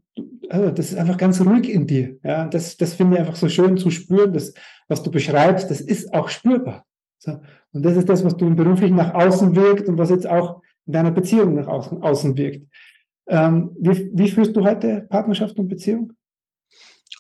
also 0.48 0.70
das 0.70 0.90
ist 0.90 0.98
einfach 0.98 1.16
ganz 1.16 1.40
ruhig 1.40 1.68
in 1.68 1.86
dir. 1.86 2.18
Ja, 2.22 2.46
das, 2.46 2.76
das 2.76 2.94
finde 2.94 3.16
ich 3.16 3.20
einfach 3.20 3.36
so 3.36 3.48
schön 3.48 3.76
zu 3.76 3.90
spüren, 3.90 4.32
das, 4.32 4.54
was 4.88 5.02
du 5.02 5.10
beschreibst, 5.10 5.70
das 5.70 5.80
ist 5.80 6.12
auch 6.14 6.28
spürbar. 6.28 6.84
So. 7.18 7.40
Und 7.72 7.82
das 7.82 7.96
ist 7.96 8.08
das, 8.08 8.24
was 8.24 8.36
du 8.36 8.46
im 8.46 8.56
Beruflichen 8.56 8.96
nach 8.96 9.14
außen 9.14 9.54
wirkt 9.54 9.88
und 9.88 9.98
was 9.98 10.10
jetzt 10.10 10.26
auch 10.26 10.62
in 10.86 10.92
deiner 10.92 11.10
Beziehung 11.10 11.54
nach 11.54 11.66
außen, 11.66 12.02
außen 12.02 12.36
wirkt. 12.36 12.66
Ähm, 13.28 13.76
wie, 13.78 14.10
wie 14.14 14.30
führst 14.30 14.56
du 14.56 14.64
heute 14.64 15.06
Partnerschaft 15.10 15.58
und 15.58 15.68
Beziehung? 15.68 16.12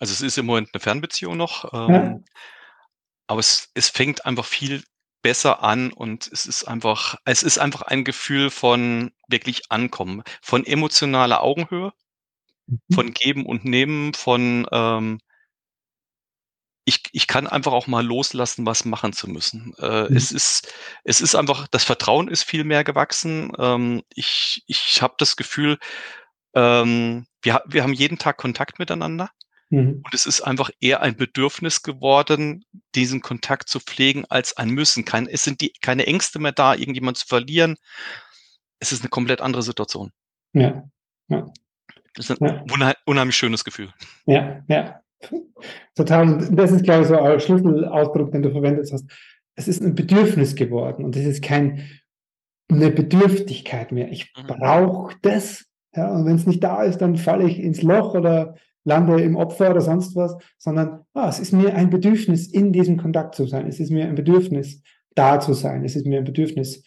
Also 0.00 0.12
es 0.12 0.20
ist 0.22 0.38
im 0.38 0.46
Moment 0.46 0.70
eine 0.72 0.80
Fernbeziehung 0.80 1.36
noch, 1.36 1.72
ähm, 1.72 1.94
ja. 1.94 2.20
aber 3.26 3.40
es, 3.40 3.70
es 3.74 3.88
fängt 3.88 4.24
einfach 4.24 4.44
viel 4.44 4.82
besser 5.22 5.62
an 5.62 5.92
und 5.92 6.30
es 6.32 6.46
ist 6.46 6.64
einfach, 6.64 7.16
es 7.24 7.42
ist 7.42 7.58
einfach 7.58 7.82
ein 7.82 8.04
Gefühl 8.04 8.50
von 8.50 9.10
wirklich 9.28 9.62
Ankommen, 9.68 10.22
von 10.40 10.64
emotionaler 10.64 11.42
Augenhöhe, 11.42 11.92
mhm. 12.68 12.94
von 12.94 13.12
Geben 13.12 13.46
und 13.46 13.64
Nehmen, 13.64 14.14
von 14.14 14.66
ähm, 14.70 15.18
ich, 16.84 17.02
ich 17.12 17.26
kann 17.26 17.46
einfach 17.46 17.72
auch 17.72 17.86
mal 17.86 18.04
loslassen, 18.04 18.64
was 18.64 18.86
machen 18.86 19.12
zu 19.12 19.28
müssen. 19.28 19.74
Äh, 19.78 20.08
mhm. 20.08 20.16
Es 20.16 20.32
ist, 20.32 20.72
es 21.04 21.20
ist 21.20 21.34
einfach, 21.34 21.68
das 21.68 21.84
Vertrauen 21.84 22.28
ist 22.28 22.44
viel 22.44 22.64
mehr 22.64 22.82
gewachsen. 22.82 23.52
Ähm, 23.58 24.02
ich, 24.14 24.62
ich 24.66 25.02
habe 25.02 25.14
das 25.18 25.36
Gefühl, 25.36 25.78
ähm, 26.54 27.26
wir, 27.42 27.62
wir 27.66 27.82
haben 27.82 27.92
jeden 27.92 28.16
Tag 28.16 28.38
Kontakt 28.38 28.78
miteinander. 28.78 29.30
Mhm. 29.68 30.00
Und 30.02 30.14
es 30.14 30.24
ist 30.24 30.40
einfach 30.40 30.70
eher 30.80 31.02
ein 31.02 31.16
Bedürfnis 31.16 31.82
geworden, 31.82 32.64
diesen 32.94 33.20
Kontakt 33.20 33.68
zu 33.68 33.80
pflegen, 33.80 34.24
als 34.30 34.56
ein 34.56 34.70
Müssen. 34.70 35.04
Kein, 35.04 35.26
es 35.26 35.44
sind 35.44 35.60
die, 35.60 35.72
keine 35.82 36.06
Ängste 36.06 36.38
mehr 36.38 36.52
da, 36.52 36.74
irgendjemand 36.74 37.18
zu 37.18 37.26
verlieren. 37.26 37.76
Es 38.78 38.92
ist 38.92 39.02
eine 39.02 39.10
komplett 39.10 39.42
andere 39.42 39.62
Situation. 39.62 40.10
Ja, 40.54 40.88
ja. 41.28 41.52
Das 42.18 42.30
ist 42.30 42.42
ein 42.42 42.64
ja. 42.80 42.94
unheimlich 43.06 43.36
schönes 43.36 43.64
Gefühl. 43.64 43.88
Ja, 44.26 44.60
ja. 44.66 45.00
Total. 45.94 46.28
Und 46.28 46.58
das 46.58 46.72
ist, 46.72 46.82
glaube 46.82 47.02
ich, 47.02 47.08
so 47.08 47.18
ein 47.18 47.38
Schlüsselausdruck, 47.38 48.32
den 48.32 48.42
du 48.42 48.50
verwendet 48.50 48.90
hast. 48.92 49.04
Es 49.54 49.68
ist 49.68 49.82
ein 49.82 49.94
Bedürfnis 49.94 50.56
geworden 50.56 51.04
und 51.04 51.16
es 51.16 51.24
ist 51.24 51.42
kein, 51.42 51.88
eine 52.70 52.90
Bedürftigkeit 52.90 53.92
mehr. 53.92 54.10
Ich 54.10 54.32
mhm. 54.36 54.46
brauche 54.48 55.16
das. 55.22 55.66
Ja, 55.94 56.10
und 56.12 56.26
wenn 56.26 56.36
es 56.36 56.46
nicht 56.46 56.62
da 56.62 56.82
ist, 56.82 56.98
dann 56.98 57.16
falle 57.16 57.48
ich 57.48 57.60
ins 57.60 57.82
Loch 57.82 58.14
oder 58.14 58.56
lande 58.84 59.20
im 59.22 59.36
Opfer 59.36 59.70
oder 59.70 59.80
sonst 59.80 60.16
was, 60.16 60.36
sondern 60.58 61.04
ah, 61.14 61.28
es 61.28 61.38
ist 61.38 61.52
mir 61.52 61.74
ein 61.74 61.90
Bedürfnis, 61.90 62.48
in 62.48 62.72
diesem 62.72 62.96
Kontakt 62.96 63.34
zu 63.34 63.46
sein. 63.46 63.66
Es 63.66 63.80
ist 63.80 63.90
mir 63.90 64.06
ein 64.06 64.14
Bedürfnis, 64.14 64.82
da 65.14 65.38
zu 65.38 65.54
sein. 65.54 65.84
Es 65.84 65.94
ist 65.94 66.06
mir 66.06 66.18
ein 66.18 66.24
Bedürfnis. 66.24 66.82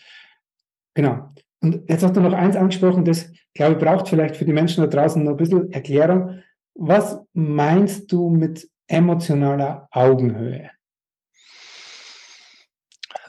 Genau. 0.93 1.33
Und 1.61 1.87
jetzt 1.89 2.03
hast 2.03 2.15
du 2.15 2.21
noch 2.21 2.33
eins 2.33 2.55
angesprochen, 2.55 3.05
das, 3.05 3.29
glaube 3.53 3.73
ich, 3.73 3.79
braucht 3.79 4.07
vielleicht 4.07 4.35
für 4.35 4.45
die 4.45 4.53
Menschen 4.53 4.81
da 4.83 4.87
draußen 4.87 5.23
noch 5.23 5.31
ein 5.31 5.37
bisschen 5.37 5.71
Erklärung. 5.71 6.41
Was 6.73 7.19
meinst 7.33 8.11
du 8.11 8.29
mit 8.29 8.67
emotionaler 8.87 9.87
Augenhöhe? 9.91 10.71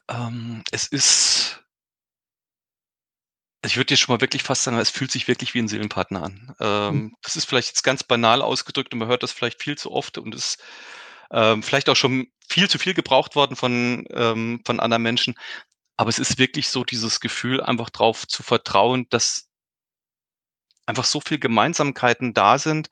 Ähm, 0.08 0.62
es 0.72 0.88
ist 0.88 1.62
ich 3.64 3.76
würde 3.76 3.86
dir 3.86 3.96
schon 3.96 4.12
mal 4.12 4.20
wirklich 4.20 4.42
fast 4.42 4.64
sagen, 4.64 4.78
es 4.78 4.90
fühlt 4.90 5.12
sich 5.12 5.28
wirklich 5.28 5.54
wie 5.54 5.60
ein 5.60 5.68
Seelenpartner 5.68 6.24
an. 6.24 6.54
Ähm, 6.60 6.94
mhm. 6.94 7.16
Das 7.22 7.36
ist 7.36 7.44
vielleicht 7.44 7.68
jetzt 7.68 7.84
ganz 7.84 8.02
banal 8.02 8.42
ausgedrückt 8.42 8.92
und 8.92 8.98
man 8.98 9.08
hört 9.08 9.22
das 9.22 9.32
vielleicht 9.32 9.62
viel 9.62 9.78
zu 9.78 9.92
oft 9.92 10.18
und 10.18 10.34
ist 10.34 10.62
ähm, 11.30 11.62
vielleicht 11.62 11.88
auch 11.88 11.96
schon 11.96 12.26
viel 12.48 12.68
zu 12.68 12.78
viel 12.78 12.92
gebraucht 12.92 13.36
worden 13.36 13.56
von, 13.56 14.04
ähm, 14.10 14.60
von 14.64 14.80
anderen 14.80 15.02
Menschen. 15.02 15.34
Aber 15.96 16.08
es 16.08 16.18
ist 16.18 16.38
wirklich 16.38 16.68
so 16.68 16.84
dieses 16.84 17.20
Gefühl, 17.20 17.60
einfach 17.60 17.90
drauf 17.90 18.26
zu 18.26 18.42
vertrauen, 18.42 19.06
dass 19.10 19.48
einfach 20.86 21.04
so 21.04 21.20
viel 21.20 21.38
Gemeinsamkeiten 21.38 22.34
da 22.34 22.58
sind 22.58 22.88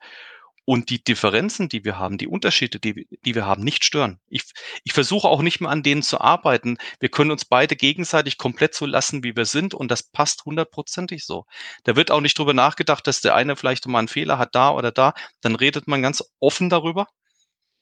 und 0.65 0.89
die 0.89 1.03
Differenzen, 1.03 1.69
die 1.69 1.83
wir 1.83 1.97
haben, 1.97 2.17
die 2.17 2.27
Unterschiede, 2.27 2.79
die, 2.79 3.07
die 3.25 3.35
wir 3.35 3.45
haben, 3.45 3.63
nicht 3.63 3.83
stören. 3.83 4.19
Ich, 4.29 4.43
ich 4.83 4.93
versuche 4.93 5.27
auch 5.27 5.41
nicht 5.41 5.59
mehr 5.59 5.71
an 5.71 5.83
denen 5.83 6.03
zu 6.03 6.21
arbeiten. 6.21 6.77
Wir 6.99 7.09
können 7.09 7.31
uns 7.31 7.45
beide 7.45 7.75
gegenseitig 7.75 8.37
komplett 8.37 8.75
so 8.75 8.85
lassen, 8.85 9.23
wie 9.23 9.35
wir 9.35 9.45
sind 9.45 9.73
und 9.73 9.89
das 9.89 10.03
passt 10.03 10.45
hundertprozentig 10.45 11.25
so. 11.25 11.45
Da 11.83 11.95
wird 11.95 12.11
auch 12.11 12.21
nicht 12.21 12.37
drüber 12.37 12.53
nachgedacht, 12.53 13.07
dass 13.07 13.21
der 13.21 13.35
eine 13.35 13.55
vielleicht 13.55 13.87
mal 13.87 13.99
einen 13.99 14.07
Fehler 14.07 14.37
hat 14.37 14.55
da 14.55 14.71
oder 14.71 14.91
da. 14.91 15.13
Dann 15.41 15.55
redet 15.55 15.87
man 15.87 16.01
ganz 16.01 16.23
offen 16.39 16.69
darüber. 16.69 17.07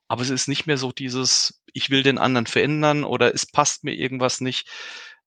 Aber 0.08 0.24
es 0.24 0.32
ist 0.32 0.48
nicht 0.48 0.66
mehr 0.66 0.78
so 0.78 0.92
dieses, 0.92 1.62
ich 1.72 1.92
will 1.92 2.02
den 2.02 2.18
anderen 2.18 2.48
verändern 2.48 3.04
oder 3.04 3.34
es 3.36 3.46
passt 3.46 3.84
mir 3.84 3.94
irgendwas 3.94 4.42
nicht. 4.42 4.68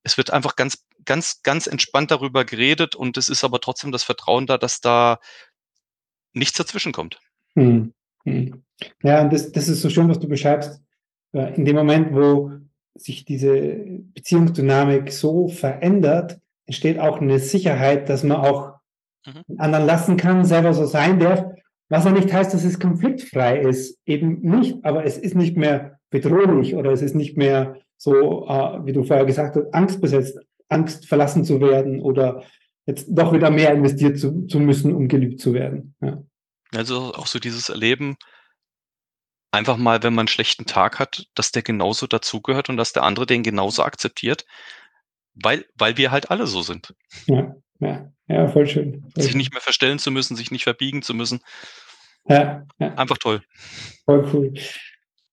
Es 0.03 0.17
wird 0.17 0.31
einfach 0.31 0.57
ganz, 0.57 0.85
ganz, 1.05 1.43
ganz 1.43 1.67
entspannt 1.67 2.11
darüber 2.11 2.45
geredet 2.45 2.95
und 2.95 3.17
es 3.17 3.29
ist 3.29 3.45
aber 3.45 3.61
trotzdem 3.61 3.93
das 3.93 4.03
Vertrauen 4.03 4.47
da, 4.47 4.59
dass 4.59 4.81
da 4.81 5.19
nichts 6.33 6.59
dazwischen 6.59 6.93
kommt. 6.93 7.21
Hm. 7.55 7.93
Hm. 8.25 8.63
Ja, 9.03 9.23
und 9.23 9.33
das, 9.33 9.53
das 9.53 9.69
ist 9.69 9.83
so 9.83 9.91
schön, 9.91 10.09
was 10.09 10.19
du 10.19 10.29
beschreibst. 10.29 10.81
In 11.33 11.65
dem 11.65 11.77
Moment, 11.77 12.15
wo 12.15 12.53
sich 12.95 13.25
diese 13.25 13.77
Beziehungsdynamik 14.15 15.13
so 15.13 15.49
verändert, 15.49 16.39
entsteht 16.67 16.99
auch 16.99 17.21
eine 17.21 17.39
Sicherheit, 17.39 18.09
dass 18.09 18.23
man 18.23 18.39
auch 18.39 18.75
mhm. 19.27 19.59
anderen 19.59 19.87
lassen 19.87 20.17
kann, 20.17 20.45
selber 20.45 20.75
so 20.75 20.85
sein 20.85 21.19
darf. 21.19 21.45
Was 21.89 22.05
ja 22.05 22.13
nicht 22.13 22.33
heißt, 22.33 22.55
dass 22.55 22.65
es 22.65 22.81
konfliktfrei 22.81 23.61
ist. 23.61 23.99
Eben 24.07 24.41
nicht, 24.41 24.85
aber 24.85 25.05
es 25.05 25.19
ist 25.19 25.35
nicht 25.35 25.57
mehr 25.57 25.99
bedrohlich 26.11 26.75
oder 26.75 26.91
es 26.91 27.03
ist 27.03 27.15
nicht 27.15 27.37
mehr 27.37 27.77
so, 28.03 28.49
äh, 28.49 28.85
wie 28.85 28.93
du 28.93 29.05
vorher 29.05 29.25
gesagt 29.25 29.55
hast, 29.55 29.73
angstbesetzt, 29.73 30.37
Angst 30.69 31.07
verlassen 31.07 31.45
zu 31.45 31.61
werden 31.61 32.01
oder 32.01 32.43
jetzt 32.85 33.07
doch 33.09 33.33
wieder 33.33 33.49
mehr 33.51 33.73
investiert 33.73 34.19
zu, 34.19 34.47
zu 34.47 34.59
müssen, 34.59 34.93
um 34.93 35.07
geliebt 35.07 35.41
zu 35.41 35.55
werden. 35.55 35.95
Ja. 36.01 36.21
Also 36.75 37.15
auch 37.15 37.29
so 37.29 37.39
dieses 37.39 37.69
Erleben, 37.69 38.17
einfach 39.53 39.77
mal, 39.77 40.03
wenn 40.03 40.15
man 40.15 40.23
einen 40.23 40.29
schlechten 40.29 40.67
Tag 40.67 40.99
hat, 40.99 41.27
dass 41.35 41.53
der 41.53 41.63
genauso 41.63 42.09
dazugehört 42.09 42.69
und 42.69 42.77
dass 42.77 42.93
der 42.93 43.05
andere 43.05 43.25
den 43.25 43.45
genauso 43.45 43.85
akzeptiert, 43.85 44.47
weil, 45.35 45.65
weil 45.77 45.97
wir 45.97 46.11
halt 46.11 46.29
alle 46.33 46.49
so 46.49 46.63
sind. 46.63 46.95
Ja, 47.27 47.55
ja, 47.79 48.11
ja, 48.27 48.49
voll 48.49 48.67
schön. 48.67 49.05
Voll 49.15 49.23
sich 49.23 49.37
nicht 49.37 49.53
mehr 49.53 49.61
verstellen 49.61 50.01
zu 50.01 50.11
müssen, 50.11 50.35
sich 50.35 50.51
nicht 50.51 50.65
verbiegen 50.65 51.03
zu 51.03 51.15
müssen. 51.15 51.39
Ja, 52.27 52.67
ja. 52.81 52.95
Einfach 52.95 53.19
toll. 53.19 53.43
Voll 54.07 54.29
cool. 54.33 54.55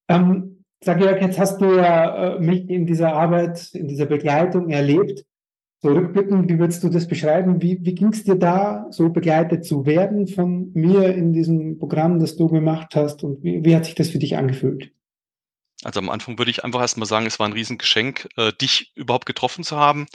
Ähm, 0.07 0.58
sag 0.81 1.01
Jörg, 1.01 1.21
jetzt 1.21 1.39
hast 1.39 1.59
du 1.61 1.75
ja 1.75 2.35
äh, 2.35 2.39
mich 2.39 2.69
in 2.69 2.85
dieser 2.85 3.13
Arbeit, 3.13 3.73
in 3.73 3.87
dieser 3.87 4.05
Begleitung 4.05 4.69
erlebt. 4.69 5.25
So 5.81 5.89
rückblickend, 5.89 6.49
wie 6.49 6.59
würdest 6.59 6.83
du 6.83 6.89
das 6.89 7.07
beschreiben? 7.07 7.61
Wie, 7.61 7.79
wie 7.81 7.95
ging 7.95 8.09
es 8.09 8.25
dir 8.25 8.35
da, 8.35 8.87
so 8.89 9.09
begleitet 9.09 9.63
zu 9.63 9.85
werden 9.85 10.27
von 10.27 10.71
mir 10.73 11.15
in 11.15 11.31
diesem 11.31 11.79
Programm, 11.79 12.19
das 12.19 12.35
du 12.35 12.49
gemacht 12.49 12.95
hast? 12.95 13.23
Und 13.23 13.43
wie, 13.43 13.63
wie 13.63 13.75
hat 13.75 13.85
sich 13.85 13.95
das 13.95 14.09
für 14.09 14.19
dich 14.19 14.35
angefühlt? 14.35 14.91
Also 15.83 16.01
am 16.01 16.09
Anfang 16.09 16.37
würde 16.37 16.51
ich 16.51 16.65
einfach 16.65 16.81
erstmal 16.81 17.07
sagen, 17.07 17.25
es 17.25 17.39
war 17.39 17.47
ein 17.47 17.53
Riesengeschenk, 17.53 18.27
äh, 18.35 18.51
dich 18.51 18.91
überhaupt 18.95 19.25
getroffen 19.25 19.63
zu 19.63 19.77
haben. 19.77 20.07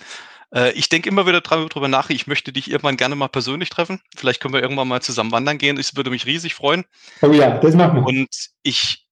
Äh, 0.54 0.72
ich 0.72 0.90
denke 0.90 1.08
immer 1.08 1.26
wieder 1.26 1.40
darüber 1.40 1.88
nach, 1.88 2.10
ich 2.10 2.26
möchte 2.26 2.52
dich 2.52 2.70
irgendwann 2.70 2.98
gerne 2.98 3.16
mal 3.16 3.28
persönlich 3.28 3.70
treffen. 3.70 4.00
Vielleicht 4.14 4.40
können 4.40 4.52
wir 4.52 4.62
irgendwann 4.62 4.88
mal 4.88 5.00
zusammen 5.00 5.32
wandern 5.32 5.56
gehen. 5.56 5.78
Ich 5.78 5.96
würde 5.96 6.10
mich 6.10 6.26
riesig 6.26 6.54
freuen. 6.54 6.84
Oh 7.22 7.32
ja, 7.32 7.58
das 7.58 7.74
machen 7.74 8.00
wir. 8.00 8.06
Und 8.06 8.28
ich, 8.62 9.03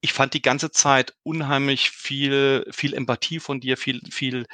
ich 0.00 0.12
fand 0.12 0.34
die 0.34 0.42
ganze 0.42 0.70
Zeit 0.70 1.14
unheimlich 1.22 1.90
viel, 1.90 2.66
viel 2.70 2.94
Empathie 2.94 3.40
von 3.40 3.60
dir, 3.60 3.76
viel, 3.76 4.00
viel 4.10 4.46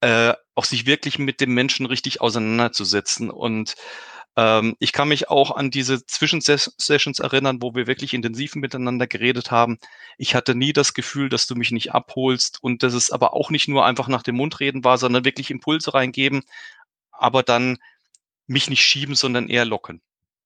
äh, 0.00 0.34
auch 0.54 0.64
sich 0.64 0.86
wirklich 0.86 1.18
mit 1.18 1.40
dem 1.40 1.54
Menschen 1.54 1.86
richtig 1.86 2.20
auseinanderzusetzen. 2.20 3.30
Und 3.30 3.74
ähm, 4.36 4.76
ich 4.78 4.92
kann 4.92 5.08
mich 5.08 5.28
auch 5.28 5.50
an 5.50 5.70
diese 5.70 6.04
Zwischensessions 6.06 7.18
erinnern, 7.18 7.60
wo 7.60 7.74
wir 7.74 7.86
wirklich 7.86 8.14
intensiv 8.14 8.54
miteinander 8.54 9.06
geredet 9.06 9.50
haben. 9.50 9.78
Ich 10.16 10.34
hatte 10.34 10.54
nie 10.54 10.72
das 10.72 10.94
Gefühl, 10.94 11.28
dass 11.28 11.46
du 11.46 11.54
mich 11.54 11.70
nicht 11.70 11.92
abholst 11.92 12.62
und 12.62 12.82
dass 12.82 12.94
es 12.94 13.10
aber 13.10 13.34
auch 13.34 13.50
nicht 13.50 13.68
nur 13.68 13.84
einfach 13.84 14.08
nach 14.08 14.22
dem 14.22 14.36
Mund 14.36 14.60
reden 14.60 14.84
war, 14.84 14.98
sondern 14.98 15.24
wirklich 15.24 15.50
Impulse 15.50 15.94
reingeben, 15.94 16.42
aber 17.12 17.42
dann 17.42 17.78
mich 18.46 18.70
nicht 18.70 18.84
schieben, 18.84 19.14
sondern 19.14 19.48
eher 19.48 19.64
locken. 19.64 20.00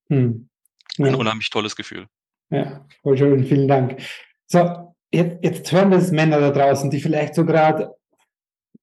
Hm. 0.09 0.49
Ja. 0.97 1.07
Ein 1.07 1.15
unheimlich 1.15 1.51
tolles 1.51 1.77
Gefühl. 1.77 2.09
Ja, 2.55 2.87
voll 3.03 3.17
schön, 3.17 3.45
vielen 3.45 3.69
Dank. 3.69 4.01
So, 4.47 4.95
jetzt, 5.13 5.43
jetzt 5.43 5.73
hören 5.73 5.91
das 5.91 6.11
Männer 6.11 6.41
da 6.41 6.51
draußen, 6.51 6.91
die 6.91 7.01
vielleicht 7.01 7.35
so 7.35 7.45
gerade 7.45 7.95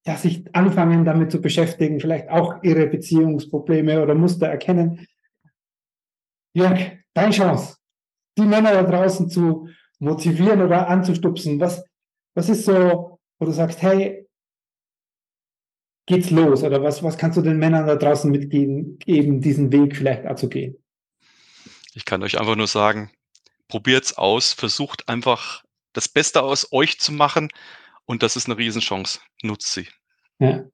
ja, 0.05 0.17
sich 0.17 0.43
anfangen 0.55 1.05
damit 1.05 1.31
zu 1.31 1.41
beschäftigen, 1.41 1.99
vielleicht 1.99 2.29
auch 2.29 2.63
ihre 2.63 2.87
Beziehungsprobleme 2.87 4.01
oder 4.01 4.15
Muster 4.15 4.47
erkennen. 4.47 5.05
Jörg, 6.53 6.79
deine 7.13 7.31
Chance, 7.31 7.77
die 8.37 8.43
Männer 8.43 8.73
da 8.73 8.83
draußen 8.83 9.29
zu 9.29 9.69
motivieren 9.99 10.61
oder 10.61 10.87
anzustupsen. 10.87 11.59
Was, 11.59 11.83
was 12.35 12.49
ist 12.49 12.65
so, 12.65 13.19
wo 13.39 13.45
du 13.45 13.51
sagst, 13.51 13.81
hey, 13.81 14.27
geht's 16.07 16.31
los? 16.31 16.63
Oder 16.63 16.81
was, 16.81 17.03
was 17.03 17.17
kannst 17.17 17.37
du 17.37 17.41
den 17.41 17.57
Männern 17.57 17.85
da 17.85 17.95
draußen 17.95 18.31
mitgeben, 18.31 18.97
eben 19.05 19.39
diesen 19.39 19.71
Weg 19.71 19.95
vielleicht 19.95 20.25
auch 20.25 20.35
zu 20.35 20.49
gehen? 20.49 20.77
Ich 21.93 22.05
kann 22.05 22.23
euch 22.23 22.39
einfach 22.39 22.55
nur 22.55 22.67
sagen, 22.67 23.11
probiert's 23.71 24.17
aus, 24.17 24.51
versucht 24.51 25.07
einfach 25.07 25.63
das 25.93 26.09
Beste 26.09 26.43
aus 26.43 26.67
euch 26.73 26.99
zu 26.99 27.13
machen 27.13 27.47
und 28.05 28.21
das 28.21 28.35
ist 28.35 28.47
eine 28.47 28.57
Riesenchance. 28.57 29.19
Nutzt 29.43 29.73
sie. 29.73 29.87
Ja. 30.39 30.65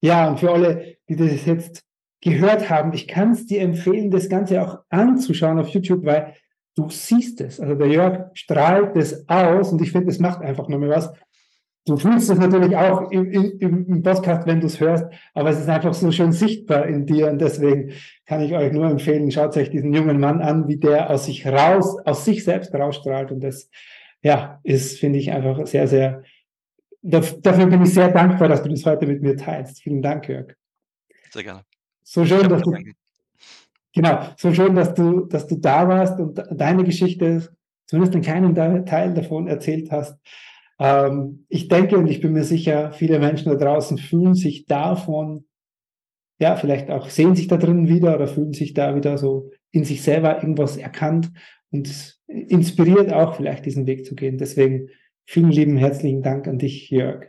ja, 0.00 0.28
und 0.28 0.40
für 0.40 0.52
alle, 0.52 0.96
die 1.08 1.14
das 1.14 1.46
jetzt 1.46 1.84
gehört 2.20 2.68
haben, 2.68 2.92
ich 2.92 3.06
kann 3.06 3.30
es 3.32 3.46
dir 3.46 3.60
empfehlen, 3.60 4.10
das 4.10 4.28
Ganze 4.28 4.62
auch 4.62 4.78
anzuschauen 4.88 5.60
auf 5.60 5.68
YouTube, 5.68 6.04
weil 6.04 6.34
du 6.74 6.90
siehst 6.90 7.40
es. 7.40 7.60
Also 7.60 7.76
der 7.76 7.88
Jörg 7.88 8.30
strahlt 8.34 8.96
es 8.96 9.28
aus 9.28 9.72
und 9.72 9.80
ich 9.80 9.92
finde, 9.92 10.10
es 10.10 10.18
macht 10.18 10.40
einfach 10.40 10.68
nochmal 10.68 10.90
was. 10.90 11.12
Du 11.84 11.96
fühlst 11.96 12.30
es 12.30 12.38
natürlich 12.38 12.76
auch 12.76 13.10
im, 13.10 13.30
im, 13.32 13.86
im 13.88 14.02
Podcast, 14.02 14.46
wenn 14.46 14.60
du 14.60 14.68
es 14.68 14.78
hörst, 14.78 15.04
aber 15.34 15.50
es 15.50 15.58
ist 15.58 15.68
einfach 15.68 15.94
so 15.94 16.12
schön 16.12 16.32
sichtbar 16.32 16.86
in 16.86 17.06
dir 17.06 17.28
und 17.28 17.40
deswegen 17.40 17.92
kann 18.24 18.40
ich 18.40 18.54
euch 18.54 18.72
nur 18.72 18.88
empfehlen, 18.88 19.30
schaut 19.32 19.56
euch 19.56 19.70
diesen 19.70 19.92
jungen 19.92 20.20
Mann 20.20 20.40
an, 20.40 20.68
wie 20.68 20.76
der 20.76 21.10
aus 21.10 21.26
sich 21.26 21.44
raus, 21.44 21.96
aus 22.04 22.24
sich 22.24 22.44
selbst 22.44 22.72
rausstrahlt 22.72 23.32
und 23.32 23.40
das, 23.40 23.68
ja, 24.22 24.60
ist, 24.62 25.00
finde 25.00 25.18
ich, 25.18 25.32
einfach 25.32 25.66
sehr, 25.66 25.88
sehr 25.88 26.22
dafür 27.02 27.66
bin 27.66 27.82
ich 27.82 27.92
sehr 27.92 28.10
dankbar, 28.10 28.48
dass 28.48 28.62
du 28.62 28.68
das 28.68 28.86
heute 28.86 29.06
mit 29.06 29.22
mir 29.22 29.36
teilst. 29.36 29.82
Vielen 29.82 30.02
Dank, 30.02 30.28
Jörg. 30.28 30.54
Sehr 31.30 31.42
gerne. 31.42 31.64
So 32.04 32.24
schön, 32.24 32.48
dass 32.48 32.62
du, 32.62 32.74
genau, 33.94 34.28
so 34.36 34.52
schön, 34.54 34.74
dass 34.74 34.94
du, 34.94 35.26
dass 35.26 35.46
du 35.46 35.56
da 35.56 35.88
warst 35.88 36.18
und 36.18 36.42
deine 36.50 36.84
Geschichte, 36.84 37.54
zumindest 37.86 38.14
einen 38.14 38.54
kleinen 38.54 38.86
Teil 38.86 39.14
davon 39.14 39.48
erzählt 39.48 39.90
hast. 39.90 40.18
Ähm, 40.78 41.46
ich 41.48 41.68
denke 41.68 41.96
und 41.98 42.06
ich 42.06 42.20
bin 42.20 42.32
mir 42.32 42.44
sicher, 42.44 42.92
viele 42.92 43.18
Menschen 43.18 43.50
da 43.50 43.56
draußen 43.56 43.98
fühlen 43.98 44.34
sich 44.34 44.66
davon, 44.66 45.44
ja, 46.38 46.56
vielleicht 46.56 46.90
auch 46.90 47.08
sehen 47.08 47.36
sich 47.36 47.46
da 47.46 47.56
drin 47.56 47.88
wieder 47.88 48.14
oder 48.16 48.26
fühlen 48.26 48.52
sich 48.52 48.74
da 48.74 48.96
wieder 48.96 49.16
so 49.16 49.50
in 49.70 49.84
sich 49.84 50.02
selber 50.02 50.36
irgendwas 50.36 50.76
erkannt 50.76 51.30
und 51.70 52.18
inspiriert 52.26 53.12
auch 53.12 53.36
vielleicht 53.36 53.64
diesen 53.64 53.86
Weg 53.86 54.04
zu 54.04 54.14
gehen. 54.14 54.38
Deswegen 54.38 54.88
Vielen 55.24 55.50
lieben 55.50 55.76
herzlichen 55.76 56.22
Dank 56.22 56.46
an 56.46 56.58
dich, 56.58 56.90
Jörg. 56.90 57.26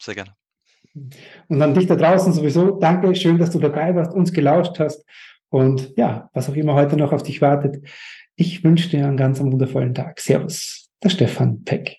Sehr 0.00 0.14
gerne. 0.14 0.34
Und 1.48 1.62
an 1.62 1.74
dich 1.74 1.86
da 1.86 1.96
draußen 1.96 2.32
sowieso, 2.32 2.78
danke, 2.78 3.14
schön, 3.14 3.38
dass 3.38 3.50
du 3.50 3.58
dabei 3.58 3.94
warst, 3.94 4.12
uns 4.12 4.32
gelauscht 4.32 4.78
hast 4.78 5.04
und 5.48 5.96
ja, 5.96 6.28
was 6.32 6.48
auch 6.48 6.54
immer 6.54 6.74
heute 6.74 6.96
noch 6.96 7.12
auf 7.12 7.22
dich 7.22 7.40
wartet. 7.40 7.86
Ich 8.36 8.64
wünsche 8.64 8.90
dir 8.90 9.06
einen 9.06 9.16
ganz 9.16 9.40
wundervollen 9.40 9.94
Tag. 9.94 10.20
Servus, 10.20 10.90
der 11.02 11.10
Stefan 11.10 11.64
Peck. 11.64 11.98